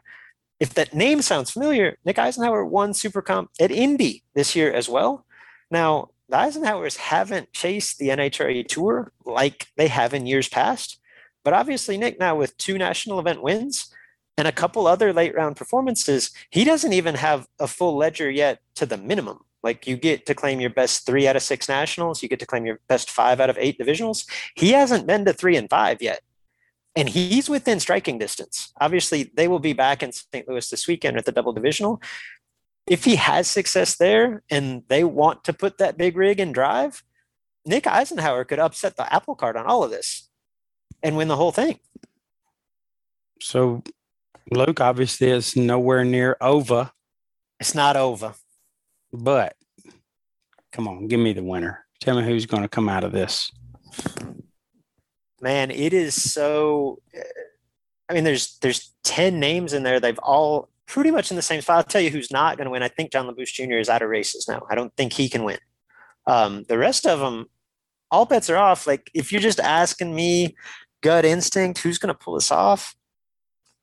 [0.59, 4.87] if that name sounds familiar, Nick Eisenhower won Super Comp at Indy this year as
[4.87, 5.25] well.
[5.69, 10.99] Now, the Eisenhowers haven't chased the NHRA Tour like they have in years past,
[11.43, 13.93] but obviously, Nick, now with two national event wins
[14.37, 18.59] and a couple other late round performances, he doesn't even have a full ledger yet
[18.75, 19.39] to the minimum.
[19.61, 22.45] Like you get to claim your best three out of six nationals, you get to
[22.45, 24.27] claim your best five out of eight divisionals.
[24.55, 26.21] He hasn't been to three and five yet
[26.95, 28.71] and he's within striking distance.
[28.79, 30.47] Obviously, they will be back in St.
[30.47, 32.01] Louis this weekend at the double divisional.
[32.87, 37.03] If he has success there and they want to put that big rig in drive,
[37.65, 40.29] Nick Eisenhower could upset the apple cart on all of this
[41.03, 41.79] and win the whole thing.
[43.41, 43.83] So,
[44.51, 46.91] Luke, obviously, is nowhere near over.
[47.59, 48.35] It's not over.
[49.11, 49.55] But
[50.71, 51.85] come on, give me the winner.
[51.99, 53.51] Tell me who's going to come out of this
[55.45, 56.99] man, it is so.
[58.09, 59.99] I mean, there's there's ten names in there.
[59.99, 61.77] They've all pretty much in the same spot.
[61.77, 62.81] I'll tell you who's not going to win.
[62.81, 63.77] I think John Labbous Jr.
[63.77, 64.65] is out of races now.
[64.69, 65.59] I don't think he can win.
[66.25, 67.45] Um, the rest of them,
[68.09, 68.87] all bets are off.
[68.87, 70.55] Like if you're just asking me,
[71.01, 72.95] gut instinct, who's going to pull this off?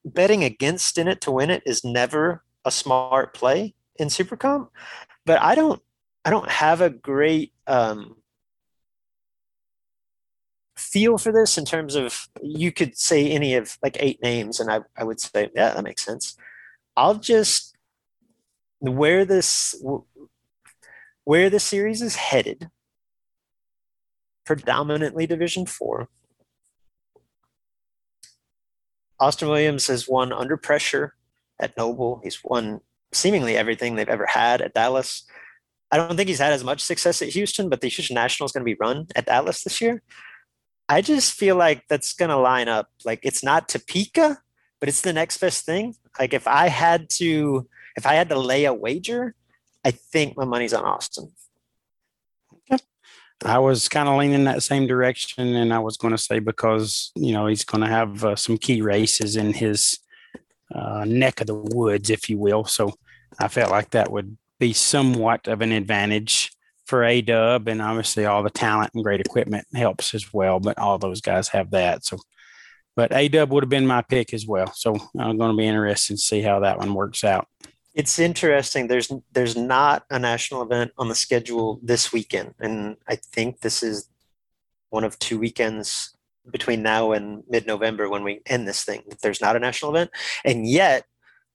[0.05, 4.69] Betting against in it to win it is never a smart play in Supercomp.
[5.25, 5.81] But I don't,
[6.25, 8.17] I don't have a great um,
[10.77, 14.71] feel for this in terms of you could say any of like eight names and
[14.71, 16.37] I, I would say yeah that makes sense.
[16.97, 17.77] I'll just
[18.79, 19.75] where this
[21.25, 22.69] where the series is headed
[24.45, 26.09] predominantly division four
[29.21, 31.15] austin williams has won under pressure
[31.61, 32.21] at noble.
[32.25, 32.81] He's won
[33.13, 35.25] seemingly everything they've ever had at dallas.
[35.93, 38.53] I don't think he's had as much success at houston but the houston national is
[38.53, 40.03] going to be run at dallas this year
[40.93, 42.89] I just feel like that's going to line up.
[43.03, 44.39] Like it's not Topeka,
[44.79, 45.95] but it's the next best thing.
[46.19, 47.67] Like if I had to,
[47.97, 49.35] if I had to lay a wager,
[49.83, 51.33] I think my money's on Austin.
[53.45, 57.11] I was kind of leaning that same direction, and I was going to say because
[57.17, 59.99] you know he's going to have uh, some key races in his
[60.73, 62.65] uh, neck of the woods, if you will.
[62.65, 62.95] So
[63.41, 66.52] I felt like that would be somewhat of an advantage
[66.87, 70.61] for A Dub, and obviously all the talent and great equipment helps as well.
[70.61, 72.05] But all those guys have that.
[72.05, 72.19] So,
[72.97, 74.73] but A Dub would have been my pick as well.
[74.75, 77.47] So I'm going to be interested to see how that one works out.
[77.95, 78.87] It's interesting.
[78.87, 83.83] There's there's not a national event on the schedule this weekend, and I think this
[83.83, 84.09] is
[84.89, 86.17] one of two weekends
[86.51, 89.03] between now and mid-November when we end this thing.
[89.23, 90.11] There's not a national event,
[90.45, 91.05] and yet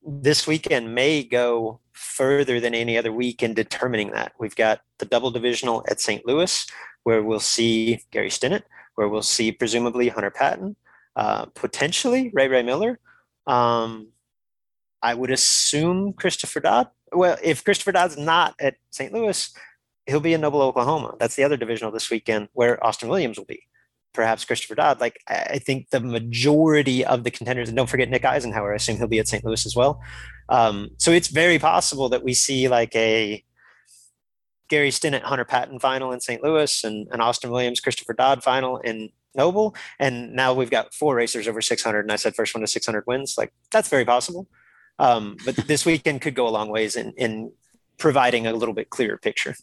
[0.03, 4.33] this weekend may go further than any other week in determining that.
[4.39, 6.25] We've got the double divisional at St.
[6.25, 6.65] Louis,
[7.03, 8.63] where we'll see Gary Stinnett,
[8.95, 10.75] where we'll see presumably Hunter Patton,
[11.15, 12.99] uh, potentially Ray Ray Miller.
[13.45, 14.09] Um,
[15.01, 16.89] I would assume Christopher Dodd.
[17.11, 19.13] Well, if Christopher Dodd's not at St.
[19.13, 19.53] Louis,
[20.05, 21.15] he'll be in Noble, Oklahoma.
[21.19, 23.63] That's the other divisional this weekend where Austin Williams will be.
[24.13, 24.99] Perhaps Christopher Dodd.
[24.99, 28.73] Like I think the majority of the contenders, and don't forget Nick Eisenhower.
[28.73, 29.45] I assume he'll be at St.
[29.45, 30.01] Louis as well.
[30.49, 33.43] Um, so it's very possible that we see like a
[34.69, 36.43] Gary Stinnett Hunter Patton final in St.
[36.43, 39.75] Louis and an Austin Williams Christopher Dodd final in Noble.
[39.99, 41.99] And now we've got four racers over 600.
[41.99, 43.35] And I said first one to 600 wins.
[43.37, 44.47] Like that's very possible.
[44.99, 47.51] Um, but this weekend could go a long ways in, in
[47.97, 49.55] providing a little bit clearer picture.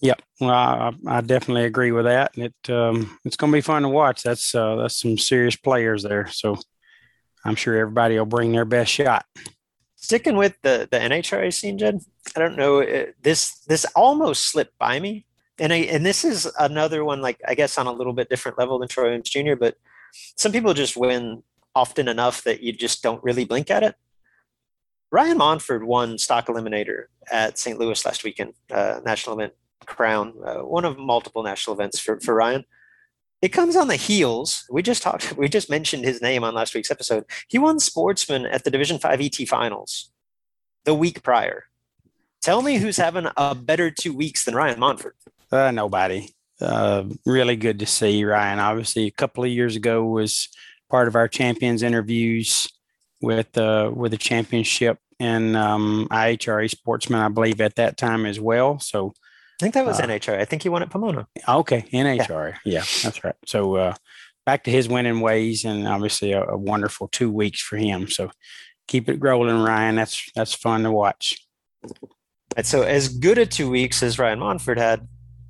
[0.00, 2.36] Yep, well, I, I definitely agree with that.
[2.36, 4.22] And it um, it's going to be fun to watch.
[4.22, 6.28] That's uh, that's some serious players there.
[6.28, 6.56] So
[7.44, 9.24] I'm sure everybody will bring their best shot.
[9.96, 12.00] Sticking with the the NHRA scene, Jed.
[12.36, 12.82] I don't know.
[12.82, 15.26] Uh, this this almost slipped by me,
[15.58, 18.58] and I and this is another one like I guess on a little bit different
[18.58, 19.56] level than Troy Williams Jr.
[19.58, 19.76] But
[20.36, 21.42] some people just win
[21.74, 23.96] often enough that you just don't really blink at it.
[25.10, 27.78] Ryan Monford won stock eliminator at St.
[27.78, 29.54] Louis last weekend, uh, national event
[29.86, 32.64] crown, uh, one of multiple national events for, for Ryan.
[33.40, 34.64] It comes on the heels.
[34.70, 37.24] We just talked, we just mentioned his name on last week's episode.
[37.48, 40.10] He won sportsman at the Division 5 ET finals
[40.84, 41.64] the week prior.
[42.40, 45.14] Tell me who's having a better two weeks than Ryan Monford.
[45.50, 46.28] Uh, nobody.
[46.60, 48.58] Uh, really good to see Ryan.
[48.58, 50.48] Obviously, a couple of years ago was
[50.88, 52.68] part of our champions interviews
[53.20, 58.38] with uh, with the championship and um, IHRA Sportsman, I believe, at that time as
[58.38, 58.78] well.
[58.78, 59.14] So
[59.60, 60.38] I think that was uh, NHRA.
[60.40, 61.26] I think he won at Pomona.
[61.48, 62.54] Okay, NHRA.
[62.64, 63.34] Yeah, yeah that's right.
[63.44, 63.94] So uh,
[64.46, 68.08] back to his winning ways, and obviously a, a, wonderful two weeks for him.
[68.08, 68.30] So
[68.86, 69.96] keep it rolling, Ryan.
[69.96, 71.44] That's that's fun to watch.
[72.56, 75.08] Right, so as good a two weeks as Ryan Monford had,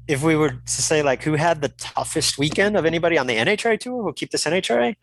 [0.08, 3.36] if we were to say like who had the toughest weekend of anybody on the
[3.36, 4.96] NHRA tour, we'll keep this NHRA.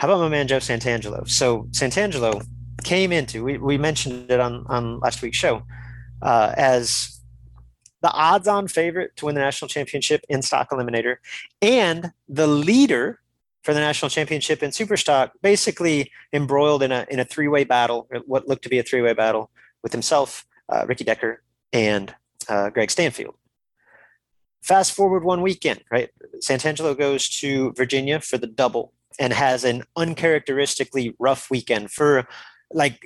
[0.00, 1.28] How about my man Joe Santangelo?
[1.28, 2.44] So Santangelo
[2.82, 5.62] came into we, we mentioned it on on last week's show
[6.22, 7.20] uh, as
[8.02, 11.16] the odds-on favorite to win the national championship in stock eliminator,
[11.60, 13.20] and the leader
[13.62, 18.48] for the national championship in superstock, basically embroiled in a in a three-way battle, what
[18.48, 19.50] looked to be a three-way battle
[19.82, 21.42] with himself, uh, Ricky Decker,
[21.72, 22.14] and
[22.48, 23.34] uh, Greg Stanfield.
[24.62, 26.10] Fast forward one weekend, right?
[26.40, 32.26] Santangelo goes to Virginia for the double and has an uncharacteristically rough weekend for
[32.72, 33.04] like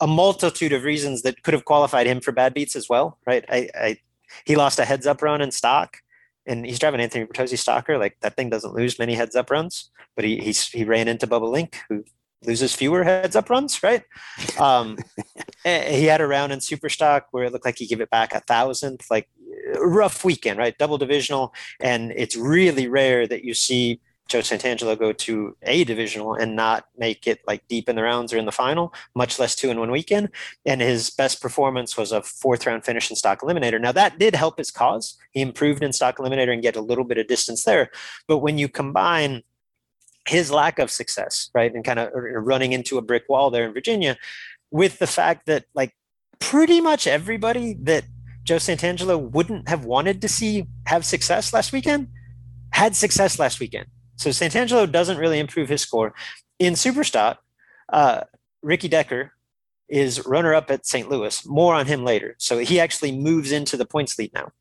[0.00, 3.44] a multitude of reasons that could have qualified him for bad beats as well, right?
[3.48, 3.98] I, I
[4.44, 5.98] he lost a heads up run in stock,
[6.46, 7.98] and he's driving Anthony Bertozzi Stalker.
[7.98, 11.26] Like that thing doesn't lose many heads up runs, but he he's, he ran into
[11.26, 12.04] Bubba Link, who
[12.44, 14.02] loses fewer heads up runs, right?
[14.58, 14.98] Um,
[15.64, 18.34] he had a round in super stock where it looked like he gave it back
[18.34, 19.28] a thousandth, like
[19.76, 20.76] rough weekend, right?
[20.76, 24.00] Double divisional, and it's really rare that you see
[24.32, 28.32] Joe Santangelo go to a divisional and not make it like deep in the rounds
[28.32, 30.30] or in the final, much less two in one weekend.
[30.64, 33.78] And his best performance was a fourth round finish in stock eliminator.
[33.78, 35.18] Now that did help his cause.
[35.32, 37.90] He improved in stock eliminator and get a little bit of distance there.
[38.26, 39.42] But when you combine
[40.26, 43.74] his lack of success, right, and kind of running into a brick wall there in
[43.74, 44.16] Virginia,
[44.70, 45.94] with the fact that like
[46.38, 48.04] pretty much everybody that
[48.44, 52.08] Joe Santangelo wouldn't have wanted to see have success last weekend
[52.72, 53.88] had success last weekend.
[54.16, 56.14] So Santangelo doesn't really improve his score.
[56.58, 57.38] In Superstock,
[57.92, 58.22] uh,
[58.62, 59.32] Ricky Decker
[59.88, 61.08] is runner up at St.
[61.10, 61.46] Louis.
[61.46, 62.34] More on him later.
[62.38, 64.52] So he actually moves into the points lead now.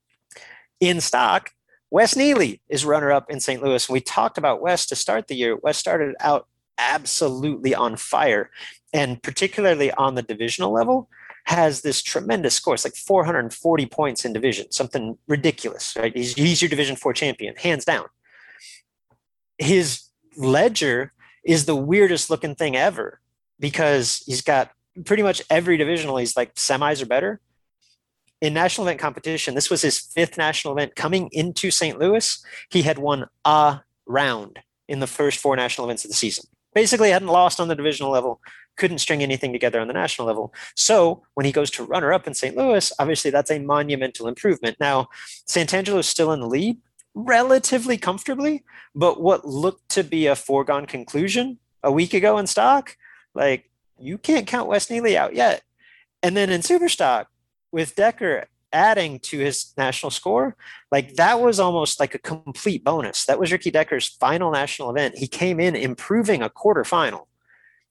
[0.79, 1.51] In stock,
[1.89, 3.61] Wes Neely is runner up in St.
[3.61, 3.87] Louis.
[3.89, 5.55] We talked about Wes to start the year.
[5.55, 6.47] Wes started out
[6.77, 8.49] absolutely on fire,
[8.93, 11.09] and particularly on the divisional level,
[11.45, 12.75] has this tremendous score.
[12.75, 16.15] It's like 440 points in division, something ridiculous, right?
[16.15, 18.05] He's, he's your Division Four champion, hands down
[19.61, 20.03] his
[20.37, 21.13] ledger
[21.45, 23.19] is the weirdest looking thing ever
[23.59, 24.71] because he's got
[25.05, 27.39] pretty much every divisional he's like semis or better.
[28.41, 32.43] In national event competition this was his fifth national event coming into st louis.
[32.69, 36.45] He had won a round in the first four national events of the season.
[36.73, 38.41] Basically hadn't lost on the divisional level
[38.77, 40.53] couldn't string anything together on the national level.
[40.75, 44.77] So when he goes to runner up in st louis obviously that's a monumental improvement.
[44.79, 45.09] Now
[45.47, 46.77] santangelo is still in the lead
[47.13, 48.63] relatively comfortably,
[48.95, 52.97] but what looked to be a foregone conclusion a week ago in stock,
[53.33, 55.63] like you can't count Wes Neely out yet.
[56.23, 57.27] And then in super stock
[57.71, 60.55] with Decker adding to his national score,
[60.91, 63.25] like that was almost like a complete bonus.
[63.25, 65.17] That was Ricky Decker's final national event.
[65.17, 67.25] He came in improving a quarterfinal.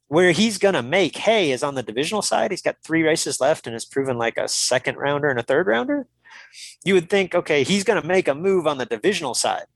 [0.08, 2.50] Where he's going to make hay is on the divisional side.
[2.50, 5.68] He's got three races left and has proven like a second rounder and a third
[5.68, 6.08] rounder
[6.84, 9.66] you would think, okay, he's going to make a move on the divisional side.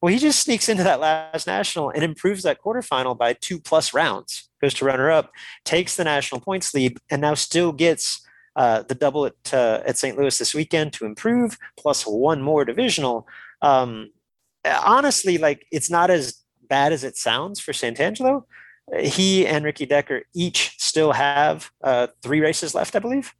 [0.00, 3.94] Well, he just sneaks into that last national and improves that quarterfinal by two plus
[3.94, 4.50] rounds.
[4.60, 5.32] Goes to runner up,
[5.64, 8.20] takes the national points lead, and now still gets
[8.54, 10.18] uh, the double at uh, at St.
[10.18, 13.26] Louis this weekend to improve, plus one more divisional.
[13.62, 14.10] Um,
[14.64, 18.44] honestly, like it's not as bad as it sounds for Santangelo.
[19.00, 23.34] He and Ricky Decker each still have uh, three races left, I believe.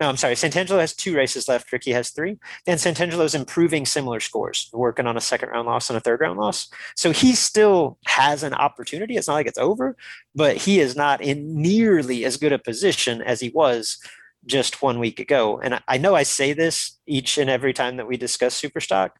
[0.00, 0.34] No, I'm sorry.
[0.34, 1.72] Santangelo has two races left.
[1.72, 2.38] Ricky has three.
[2.68, 6.38] And Santangelo's improving similar scores, working on a second round loss and a third round
[6.38, 6.68] loss.
[6.94, 9.16] So he still has an opportunity.
[9.16, 9.96] It's not like it's over,
[10.36, 13.98] but he is not in nearly as good a position as he was
[14.46, 15.58] just one week ago.
[15.58, 19.10] And I know I say this each and every time that we discuss Superstock.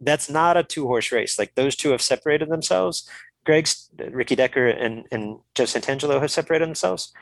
[0.00, 1.38] That's not a two horse race.
[1.38, 3.08] Like those two have separated themselves.
[3.46, 7.12] Greg's Ricky Decker and, and Joe Santangelo have separated themselves.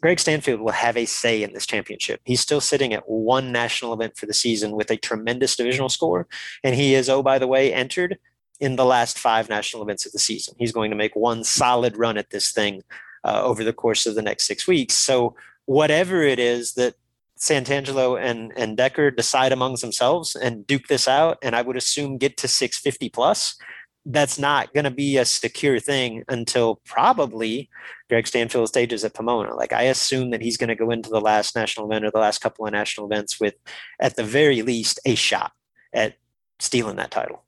[0.00, 2.20] Greg Stanfield will have a say in this championship.
[2.24, 6.26] He's still sitting at one national event for the season with a tremendous divisional score.
[6.64, 8.18] And he is, oh, by the way, entered
[8.58, 10.54] in the last five national events of the season.
[10.58, 12.82] He's going to make one solid run at this thing
[13.24, 14.94] uh, over the course of the next six weeks.
[14.94, 15.34] So,
[15.66, 16.94] whatever it is that
[17.38, 22.18] Santangelo and, and Decker decide amongst themselves and duke this out, and I would assume
[22.18, 23.56] get to 650 plus,
[24.06, 27.68] that's not going to be a secure thing until probably
[28.08, 29.54] Greg Stanfield stages at Pomona.
[29.54, 32.20] Like I assume that he's going to go into the last national event or the
[32.20, 33.54] last couple of national events with,
[34.00, 35.52] at the very least, a shot
[35.92, 36.14] at
[36.60, 37.42] stealing that title.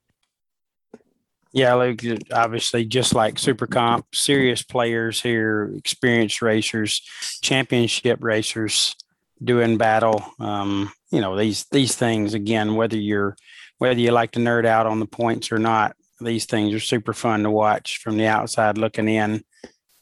[1.52, 7.00] Yeah, like obviously, just like Super Comp, serious players here, experienced racers,
[7.40, 8.94] championship racers
[9.42, 10.22] doing battle.
[10.38, 12.74] Um, you know these these things again.
[12.74, 13.34] Whether you're
[13.78, 17.12] whether you like to nerd out on the points or not, these things are super
[17.12, 19.42] fun to watch from the outside looking in.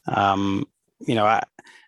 [0.07, 0.65] Um,
[0.99, 1.43] you know, I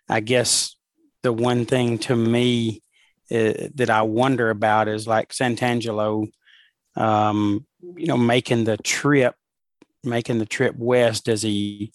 [0.08, 0.76] I guess
[1.22, 2.82] the one thing to me
[3.30, 6.30] uh, that I wonder about is like Santangelo,
[6.96, 7.66] um,
[7.96, 9.34] you know, making the trip,
[10.02, 11.26] making the trip west.
[11.26, 11.92] Does he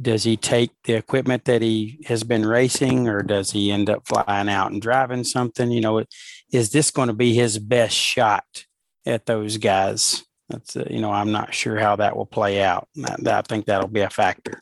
[0.00, 4.06] does he take the equipment that he has been racing, or does he end up
[4.06, 5.70] flying out and driving something?
[5.70, 6.04] You know,
[6.52, 8.64] is this going to be his best shot
[9.04, 10.24] at those guys?
[10.50, 12.88] That's uh, you know i'm not sure how that will play out.
[12.96, 14.60] That, that, i think that'll be a factor.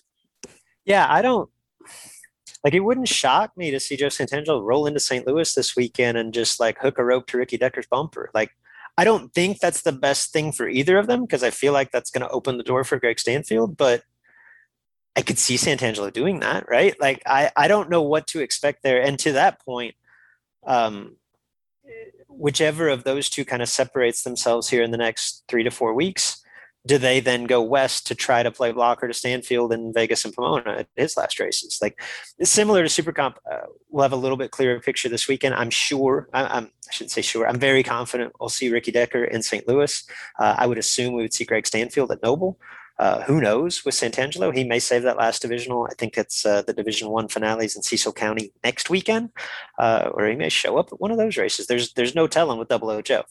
[0.85, 1.51] Yeah i don't
[2.65, 6.19] like it wouldn't shock me to see joe santangelo roll into st louis this weekend
[6.19, 8.31] and just like hook a rope to ricky decker's bumper.
[8.35, 8.51] Like
[8.97, 11.91] i don't think that's the best thing for either of them because i feel like
[11.91, 14.03] that's going to open the door for greg stanfield but
[15.17, 16.99] i could see santangelo doing that right?
[17.01, 19.03] Like i i don't know what to expect there.
[19.03, 19.95] And to that point
[20.67, 21.17] um
[22.39, 25.93] whichever of those two kind of separates themselves here in the next three to four
[25.93, 26.43] weeks,
[26.87, 30.33] do they then go west to try to play blocker to Stanfield in Vegas and
[30.33, 31.79] Pomona at his last races?
[31.83, 32.01] Like
[32.43, 35.55] similar to Supercomp, uh, we'll have a little bit clearer picture this weekend.
[35.55, 36.29] I'm sure.
[36.33, 37.47] I, I'm, I shouldn't say sure.
[37.47, 39.67] I'm very confident we'll see Ricky Decker in St.
[39.67, 40.05] Louis.
[40.39, 42.59] Uh, I would assume we would see Greg Stanfield at Noble.
[42.99, 44.55] Uh, who knows with Santangelo?
[44.55, 45.87] He may save that last divisional.
[45.89, 49.31] I think it's uh, the Division One finales in Cecil County next weekend,
[49.79, 51.69] uh, or he may show up at one of those races.
[51.69, 53.25] There's there's no telling with Double O Joe.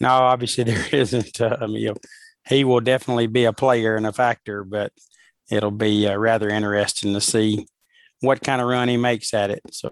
[0.00, 1.40] No, obviously there isn't.
[1.40, 1.96] Uh, I mean, you know,
[2.46, 4.92] he will definitely be a player and a factor, but
[5.50, 7.66] it'll be uh, rather interesting to see
[8.20, 9.60] what kind of run he makes at it.
[9.70, 9.90] So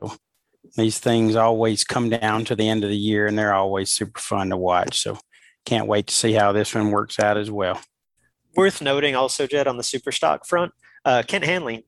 [0.77, 4.21] these things always come down to the end of the year, and they're always super
[4.21, 5.03] fun to watch.
[5.03, 5.19] So
[5.65, 7.81] can't wait to see how this one works out as well.
[8.57, 10.73] Worth noting also, Jed, on the super stock front,
[11.05, 11.85] uh, Kent Hanley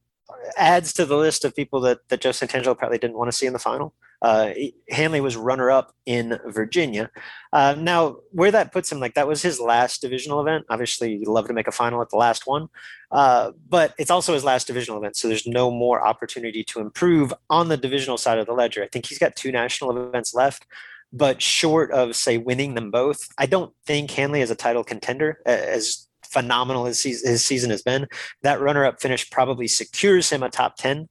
[0.56, 3.46] adds to the list of people that, that Joe Santangelo probably didn't want to see
[3.46, 3.94] in the final.
[4.20, 4.50] Uh,
[4.90, 7.10] Hanley was runner up in Virginia.
[7.52, 10.66] Uh, now, where that puts him, like that was his last divisional event.
[10.68, 12.68] Obviously, you'd love to make a final at the last one,
[13.12, 15.16] uh, but it's also his last divisional event.
[15.16, 18.82] So there's no more opportunity to improve on the divisional side of the ledger.
[18.82, 20.66] I think he's got two national events left.
[21.10, 25.40] But short of, say, winning them both, I don't think Hanley is a title contender
[25.46, 28.06] as phenomenal his his season has been.
[28.42, 31.08] That runner up finish probably secures him a top 10,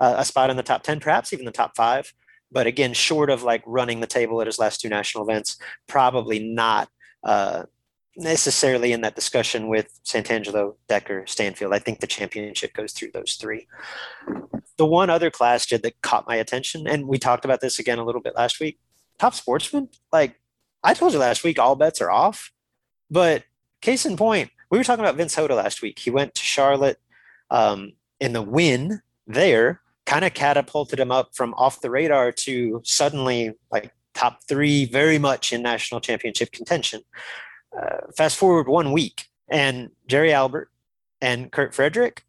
[0.00, 2.12] uh, a spot in the top 10, perhaps even the top five.
[2.50, 6.38] But again, short of like running the table at his last two national events, probably
[6.38, 6.88] not
[7.24, 7.64] uh,
[8.16, 11.74] necessarily in that discussion with Santangelo, Decker, Stanfield.
[11.74, 13.66] I think the championship goes through those three.
[14.78, 17.98] The one other class, Jed, that caught my attention, and we talked about this again
[17.98, 18.78] a little bit last week
[19.18, 19.88] top sportsman.
[20.12, 20.40] Like
[20.82, 22.52] I told you last week, all bets are off.
[23.10, 23.44] But
[23.86, 26.00] case in point, we were talking about Vince Hoda last week.
[26.00, 26.98] He went to Charlotte
[27.50, 32.82] um, in the win there, kind of catapulted him up from off the radar to
[32.84, 37.02] suddenly like top three, very much in national championship contention.
[37.76, 40.68] Uh, fast forward one week, and Jerry Albert
[41.20, 42.24] and Kurt Frederick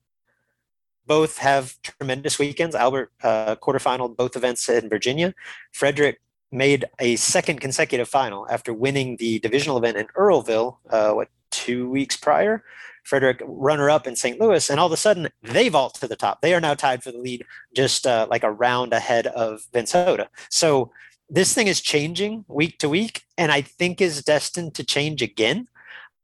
[1.08, 2.76] both have tremendous weekends.
[2.76, 5.34] Albert uh, both events in Virginia.
[5.72, 6.20] Frederick
[6.52, 11.90] made a second consecutive final after winning the divisional event in Earlville, uh, what, two
[11.90, 12.64] weeks prior?
[13.04, 14.40] Frederick runner up in St.
[14.40, 16.42] Louis, and all of a sudden they vault to the top.
[16.42, 19.94] They are now tied for the lead, just uh, like a round ahead of Vince
[19.94, 20.28] Hoda.
[20.50, 20.92] So
[21.30, 25.70] this thing is changing week to week, and I think is destined to change again.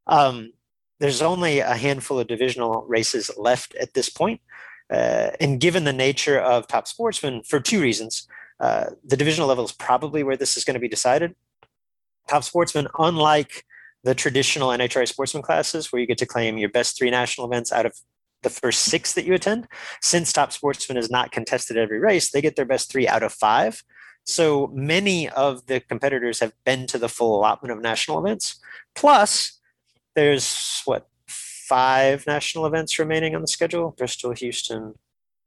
[0.07, 0.51] Um,
[0.99, 4.41] there's only a handful of divisional races left at this point.
[4.89, 8.27] Uh, and given the nature of top sportsmen, for two reasons,
[8.59, 11.35] uh, the divisional level is probably where this is going to be decided.
[12.29, 13.65] Top sportsmen, unlike
[14.03, 17.71] the traditional NHRA sportsman classes, where you get to claim your best three national events
[17.71, 17.95] out of
[18.41, 19.67] the first six that you attend,
[20.01, 23.33] since top sportsman is not contested every race, they get their best three out of
[23.33, 23.83] five.
[24.25, 28.59] So many of the competitors have been to the full allotment of national events.
[28.95, 29.59] Plus,
[30.15, 34.95] there's what five national events remaining on the schedule: Bristol, Houston,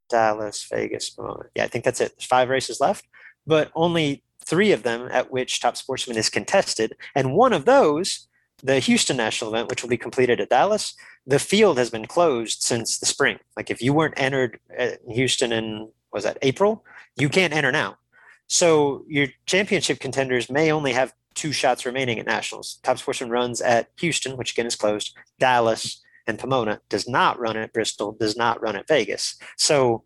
[0.08, 1.16] Dallas, Vegas.
[1.54, 2.14] Yeah, I think that's it.
[2.16, 3.06] There's five races left,
[3.46, 8.28] but only three of them at which Top Sportsman is contested, and one of those,
[8.62, 10.94] the Houston national event, which will be completed at Dallas,
[11.26, 13.38] the field has been closed since the spring.
[13.56, 16.84] Like if you weren't entered at Houston in was that April,
[17.16, 17.98] you can't enter now.
[18.46, 22.78] So your championship contenders may only have two shots remaining at nationals.
[22.82, 27.56] Top Sportsman runs at Houston, which again is closed, Dallas, and Pomona does not run
[27.56, 29.36] at Bristol, does not run at Vegas.
[29.56, 30.02] So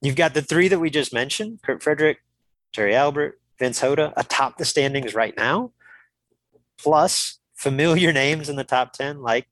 [0.00, 2.18] you've got the three that we just mentioned Kurt Frederick,
[2.72, 5.72] Terry Albert, Vince Hoda atop the standings right now,
[6.78, 9.46] plus familiar names in the top 10 like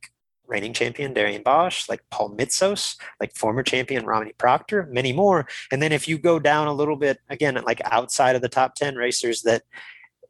[0.48, 5.46] reigning champion Darian Bosch, like Paul Mitsos, like former champion Romney Proctor, many more.
[5.70, 8.74] And then if you go down a little bit, again, like outside of the top
[8.74, 9.62] 10 racers that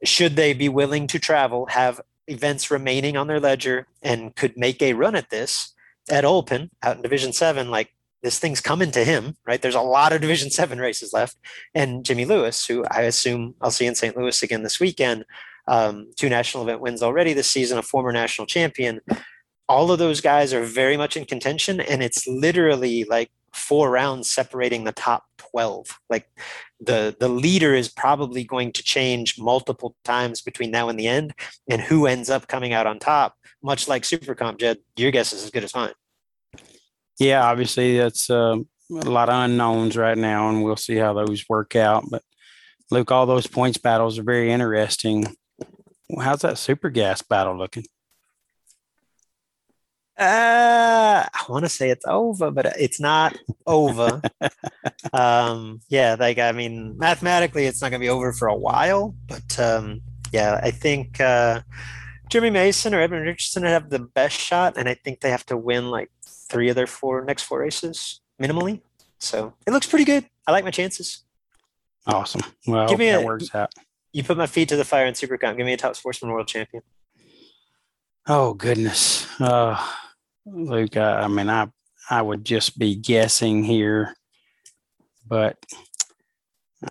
[0.03, 4.79] should they be willing to travel, have events remaining on their ledger and could make
[4.83, 5.73] a run at this.
[6.07, 9.61] at Olpen out in Division Seven, like this thing's coming to him, right?
[9.61, 11.37] There's a lot of Division Seven races left,
[11.73, 14.15] and Jimmy Lewis, who I assume I'll see in St.
[14.15, 15.25] Louis again this weekend,
[15.71, 18.99] um, two national event wins already this season, a former national champion.
[19.69, 24.29] All of those guys are very much in contention, and it's literally like four rounds
[24.29, 26.25] separating the top 12 like
[26.79, 31.33] the the leader is probably going to change multiple times between now and the end
[31.69, 35.33] and who ends up coming out on top much like super comp jed your guess
[35.33, 35.91] is as good as mine.
[37.19, 38.55] Yeah obviously that's uh,
[38.89, 42.23] a lot of unknowns right now and we'll see how those work out but
[42.89, 45.25] luke all those points battles are very interesting
[46.19, 47.85] how's that super gas battle looking
[50.21, 53.35] uh, I want to say it's over, but it's not
[53.65, 54.21] over.
[55.13, 59.15] um, yeah, like I mean, mathematically, it's not going to be over for a while,
[59.27, 60.01] but um,
[60.31, 61.61] yeah, I think uh,
[62.29, 65.57] Jimmy Mason or Edmund Richardson have the best shot, and I think they have to
[65.57, 68.81] win like three of their four next four races minimally.
[69.17, 70.25] So it looks pretty good.
[70.45, 71.23] I like my chances.
[72.05, 72.41] Awesome.
[72.67, 73.73] Well, Give me that a, works out.
[74.13, 75.57] You put my feet to the fire in Super Comp.
[75.57, 76.83] Give me a top sportsman world champion.
[78.27, 79.27] Oh goodness.
[79.39, 79.81] Uh,
[80.45, 81.67] Luke, I, I mean, I
[82.09, 84.15] I would just be guessing here,
[85.27, 85.57] but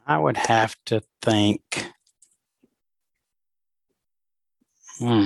[0.07, 1.63] I would have to think.
[4.99, 5.25] Hmm,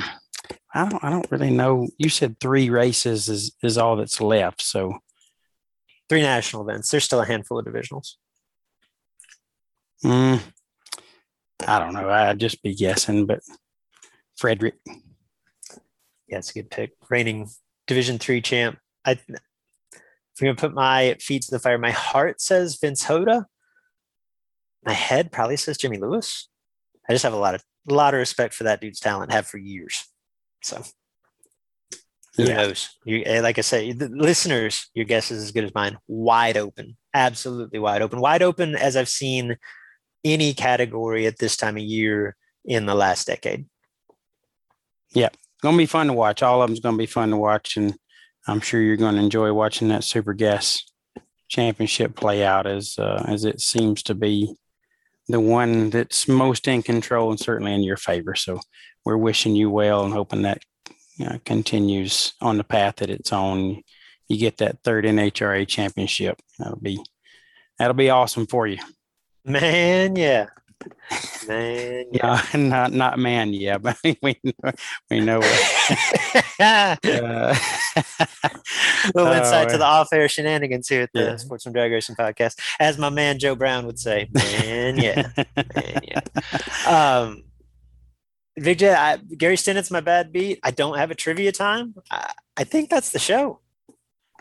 [0.74, 1.04] I don't.
[1.04, 1.88] I don't really know.
[1.98, 4.62] You said three races is is all that's left.
[4.62, 4.98] So
[6.08, 6.90] three national events.
[6.90, 8.14] There's still a handful of divisionals.
[10.02, 10.36] Hmm.
[11.66, 12.08] I don't know.
[12.08, 13.40] I'd just be guessing, but
[14.36, 14.74] Frederick.
[16.28, 16.92] Yeah, it's a good pick.
[17.08, 17.48] Reigning
[17.86, 18.78] Division three champ.
[19.04, 23.44] I, if I'm gonna put my feet to the fire, my heart says Vince Hoda.
[24.84, 26.48] My head probably says Jimmy Lewis.
[27.08, 29.32] I just have a lot of a lot of respect for that dude's talent.
[29.32, 30.06] Have for years.
[30.62, 30.82] So
[32.36, 32.54] who yeah.
[32.54, 32.90] knows?
[33.04, 35.98] You, eh, like I say, the listeners, your guess is as good as mine.
[36.08, 39.56] Wide open, absolutely wide open, wide open as I've seen
[40.24, 43.66] any category at this time of year in the last decade.
[45.14, 45.28] Yeah,
[45.74, 46.42] to be fun to watch.
[46.42, 47.94] All of them's to be fun to watch, and
[48.46, 50.82] I'm sure you're to enjoy watching that Super Gas
[51.48, 54.54] Championship play out as uh, as it seems to be
[55.28, 58.34] the one that's most in control and certainly in your favor.
[58.34, 58.60] So
[59.04, 60.62] we're wishing you well and hoping that
[61.16, 63.82] you know, continues on the path that it's on.
[64.28, 66.40] You get that third NHRA championship.
[66.58, 66.98] That'll be
[67.78, 68.78] that'll be awesome for you.
[69.44, 70.46] Man, yeah.
[71.46, 74.72] Man, yeah, no, not not man, yeah, but we know,
[75.10, 76.44] we know it.
[76.60, 76.96] uh,
[79.14, 81.36] little oh, insight to the off-air shenanigans here at the yeah.
[81.36, 84.28] Sportsman Drag Racing Podcast, as my man Joe Brown would say.
[84.32, 85.30] Man, yeah,
[85.74, 86.20] man, yeah.
[86.86, 87.44] Um,
[88.56, 90.60] Big J, I, Gary Stinnett's my bad beat.
[90.62, 91.94] I don't have a trivia time.
[92.10, 93.60] I, I think that's the show.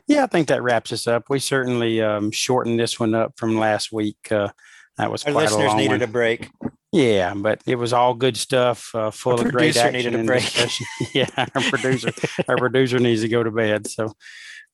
[0.07, 1.29] Yeah, I think that wraps us up.
[1.29, 4.31] We certainly um, shortened this one up from last week.
[4.31, 4.49] Uh,
[4.97, 6.01] that was our listeners a needed one.
[6.01, 6.49] a break.
[6.91, 10.23] Yeah, but it was all good stuff, uh, full Our of great action needed a
[10.23, 10.43] break.
[11.13, 12.11] yeah, our producer,
[12.47, 13.87] our producer needs to go to bed.
[13.87, 14.13] So,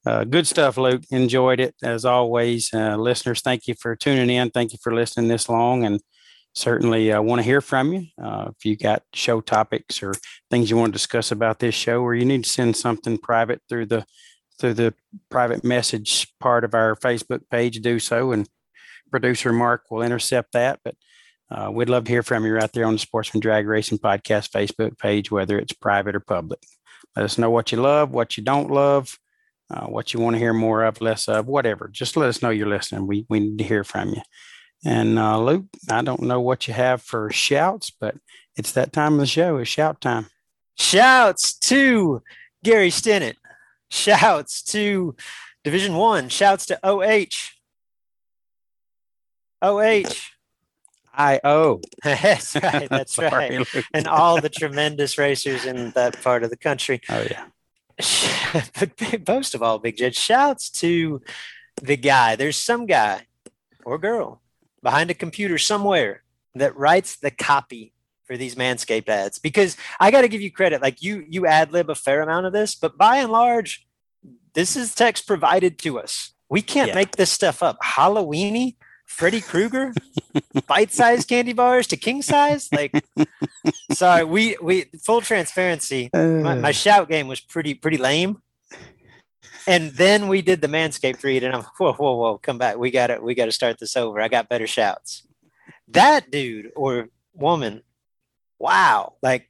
[0.05, 1.03] uh, good stuff, Luke.
[1.11, 2.73] Enjoyed it as always.
[2.73, 4.49] Uh, listeners, thank you for tuning in.
[4.49, 6.01] Thank you for listening this long, and
[6.53, 8.07] certainly uh, want to hear from you.
[8.21, 10.13] Uh, if you got show topics or
[10.49, 13.61] things you want to discuss about this show, or you need to send something private
[13.69, 14.05] through the
[14.59, 14.93] through the
[15.29, 18.49] private message part of our Facebook page, do so, and
[19.09, 20.79] producer Mark will intercept that.
[20.83, 20.95] But
[21.51, 24.51] uh, we'd love to hear from you right there on the Sportsman Drag Racing Podcast
[24.51, 26.59] Facebook page, whether it's private or public.
[27.15, 29.17] Let us know what you love, what you don't love,
[29.71, 31.87] uh, what you want to hear more of, less of, whatever.
[31.87, 33.07] Just let us know you're listening.
[33.07, 34.21] We, we need to hear from you.
[34.85, 38.15] And uh, Luke, I don't know what you have for shouts, but
[38.55, 39.57] it's that time of the show.
[39.57, 40.27] It's shout time.
[40.77, 42.21] Shouts to
[42.63, 43.35] Gary Stinnett.
[43.89, 45.15] Shouts to
[45.63, 46.29] Division One.
[46.29, 47.58] Shouts to OH.
[49.61, 50.03] OH.
[51.13, 51.81] I O.
[52.03, 52.89] that's right.
[52.89, 53.51] That's Sorry, right.
[53.75, 53.85] Luke.
[53.93, 57.01] And all the tremendous racers in that part of the country.
[57.09, 57.45] Oh yeah.
[58.79, 61.21] but most of all, Big Jed, shouts to
[61.81, 62.35] the guy.
[62.37, 63.27] There's some guy
[63.83, 64.41] or girl
[64.81, 66.23] behind a computer somewhere
[66.55, 67.93] that writes the copy
[68.23, 69.39] for these Manscaped ads.
[69.39, 70.81] Because I got to give you credit.
[70.81, 73.85] Like you, you ad lib a fair amount of this, but by and large,
[74.53, 76.31] this is text provided to us.
[76.47, 76.95] We can't Yeah.
[76.95, 77.79] make this stuff up.
[77.81, 78.75] Halloweeny,
[79.19, 79.93] Freddy Krueger,
[80.65, 82.69] bite-sized candy bars to king size.
[82.71, 82.93] Like,
[83.91, 86.71] sorry, we we full transparency my, my uh.
[86.71, 88.41] shout game was pretty pretty lame.
[89.67, 92.77] And then we did the Manscaped read, and I'm whoa whoa whoa, come back.
[92.77, 93.21] We got it.
[93.21, 94.21] we got to start this over.
[94.21, 95.27] I got better shouts.
[95.89, 97.83] That dude or woman,
[98.57, 99.49] wow, like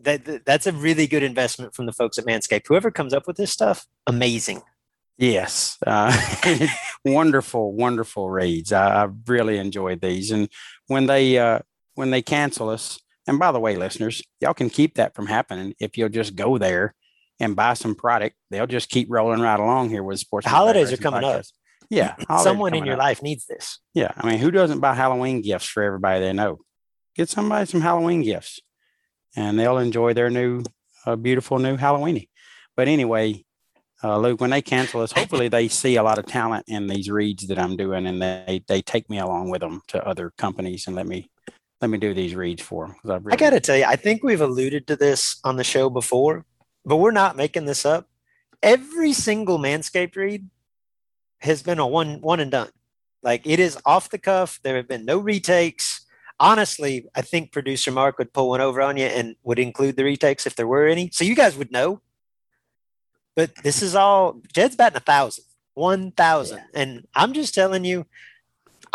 [0.00, 2.66] that, that that's a really good investment from the folks at Manscaped.
[2.66, 4.62] Whoever comes up with this stuff, amazing.
[5.16, 6.12] Yes, uh,
[7.04, 8.72] wonderful, wonderful reads.
[8.72, 10.48] I, I really enjoyed these, and
[10.88, 11.60] when they uh,
[11.94, 15.74] when they cancel us, and by the way, listeners, y'all can keep that from happening
[15.78, 16.94] if you'll just go there
[17.38, 18.34] and buy some product.
[18.50, 20.46] They'll just keep rolling right along here with sports.
[20.46, 21.44] The holidays are coming up.
[21.90, 23.00] Yeah, Someone in your up.
[23.00, 23.78] life needs this.
[23.94, 26.58] Yeah, I mean, who doesn't buy Halloween gifts for everybody they know?
[27.14, 28.58] Get somebody some Halloween gifts,
[29.36, 30.64] and they'll enjoy their new,
[31.06, 32.28] uh, beautiful new Halloweeny.
[32.76, 33.44] But anyway,
[34.04, 37.10] uh, Luke, when they cancel us, hopefully they see a lot of talent in these
[37.10, 40.86] reads that I'm doing, and they they take me along with them to other companies
[40.86, 41.30] and let me
[41.80, 43.24] let me do these reads for them.
[43.30, 45.88] I, I got to tell you, I think we've alluded to this on the show
[45.88, 46.44] before,
[46.84, 48.06] but we're not making this up.
[48.62, 50.48] Every single Manscaped read
[51.38, 52.70] has been a one one and done.
[53.22, 54.60] Like it is off the cuff.
[54.62, 56.04] There have been no retakes.
[56.38, 60.04] Honestly, I think producer Mark would pull one over on you and would include the
[60.04, 61.08] retakes if there were any.
[61.10, 62.02] So you guys would know.
[63.36, 68.06] But this is all Jed's batting a thousand, one thousand, and I'm just telling you.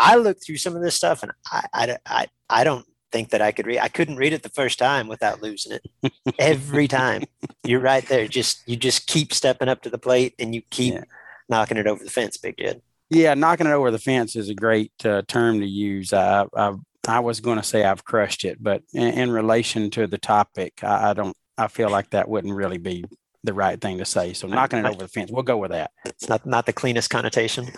[0.02, 3.42] I looked through some of this stuff, and I, I, I, I don't think that
[3.42, 3.80] I could read.
[3.80, 5.72] I couldn't read it the first time without losing
[6.02, 6.12] it.
[6.38, 7.24] Every time,
[7.64, 8.26] you're right there.
[8.26, 11.04] Just you just keep stepping up to the plate, and you keep Yeah.
[11.50, 12.80] knocking it over the fence, Big Jed.
[13.10, 16.14] yeah, knocking it over the fence is a great uh, term to use.
[16.14, 16.72] I, I
[17.06, 20.82] I was going to say I've crushed it, but in, in relation to the topic,
[20.82, 21.36] I, I don't.
[21.58, 23.04] I feel like that wouldn't really be
[23.42, 24.32] the right thing to say.
[24.32, 25.90] So knocking it over the fence, we'll go with that.
[26.04, 27.66] It's not not the cleanest connotation.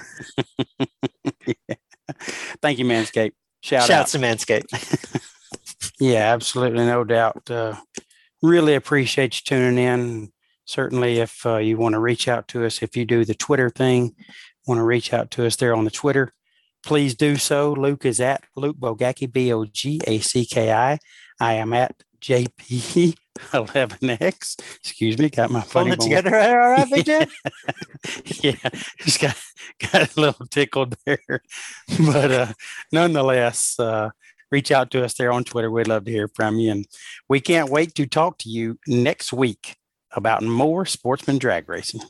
[2.61, 3.33] Thank you, Manscaped.
[3.63, 3.87] Shout out.
[3.87, 5.21] Shouts to Manscaped.
[6.03, 7.49] Yeah, absolutely, no doubt.
[7.49, 7.77] Uh,
[8.43, 10.33] really appreciate you tuning in.
[10.65, 13.71] Certainly, if uh, you want to reach out to us, if you do the Twitter
[13.71, 14.17] thing,
[14.67, 16.33] want to reach out to us there on the Twitter,
[16.85, 17.73] please do so.
[17.73, 20.99] Luke is at Luke Bogacki, B O G A C K I.
[21.39, 21.95] I am at
[23.39, 24.59] JP11X.
[24.77, 27.07] Excuse me, got my funny Pulling it together, all right, Big
[28.43, 29.37] yeah, just got
[29.79, 31.19] got a little tickled there,
[32.13, 32.53] but uh,
[32.91, 34.11] nonetheless, uh,
[34.51, 35.71] reach out to us there on Twitter.
[35.71, 36.87] We'd love to hear from you, and
[37.29, 39.77] we can't wait to talk to you next week
[40.13, 42.03] about more sportsman drag racing.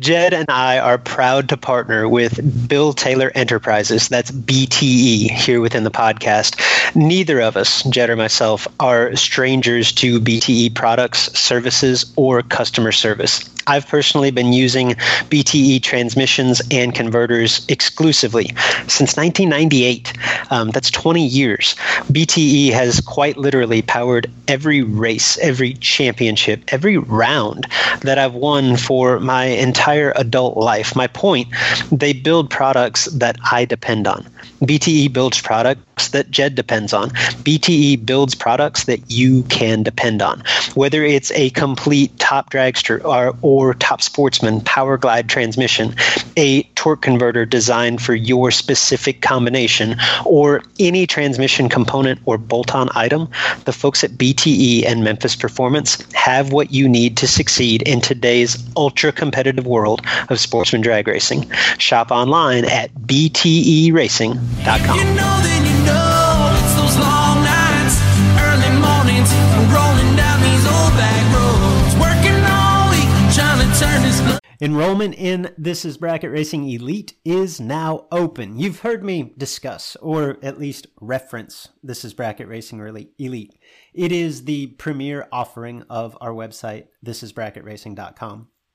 [0.00, 5.82] Jed and I are proud to partner with Bill Taylor Enterprises, that's BTE, here within
[5.82, 6.60] the podcast.
[6.94, 13.48] Neither of us, Jed or myself, are strangers to BTE products, services, or customer service.
[13.66, 14.92] I've personally been using
[15.28, 18.46] BTE transmissions and converters exclusively
[18.86, 20.12] since 1998.
[20.50, 21.74] Um, that's 20 years.
[22.10, 27.66] BTE has quite literally powered every race, every championship, every round
[28.00, 30.94] that I've won for my entire entire adult life.
[30.94, 31.48] My point,
[31.90, 34.22] they build products that I depend on.
[34.60, 37.10] BTE builds products that Jed depends on.
[37.44, 40.42] BTE builds products that you can depend on.
[40.74, 45.94] Whether it's a complete top dragster or, or top sportsman power glide transmission,
[46.36, 52.88] a torque converter designed for your specific combination, or any transmission component or bolt on
[52.94, 53.28] item,
[53.64, 58.58] the folks at BTE and Memphis Performance have what you need to succeed in today's
[58.76, 61.48] ultra competitive world of sportsman drag racing.
[61.78, 64.98] Shop online at bteracing.com.
[64.98, 65.38] You know,
[65.68, 68.00] you know, it's those long nights,
[68.40, 69.30] early mornings,
[69.72, 74.20] rolling down these old back roads, working all week, trying to turn this.
[74.60, 78.58] Enrollment in This is Bracket Racing Elite is now open.
[78.58, 82.80] You've heard me discuss, or at least reference, This is Bracket Racing
[83.18, 83.54] Elite.
[83.94, 88.48] It is the premier offering of our website, thisisbracketracing.com.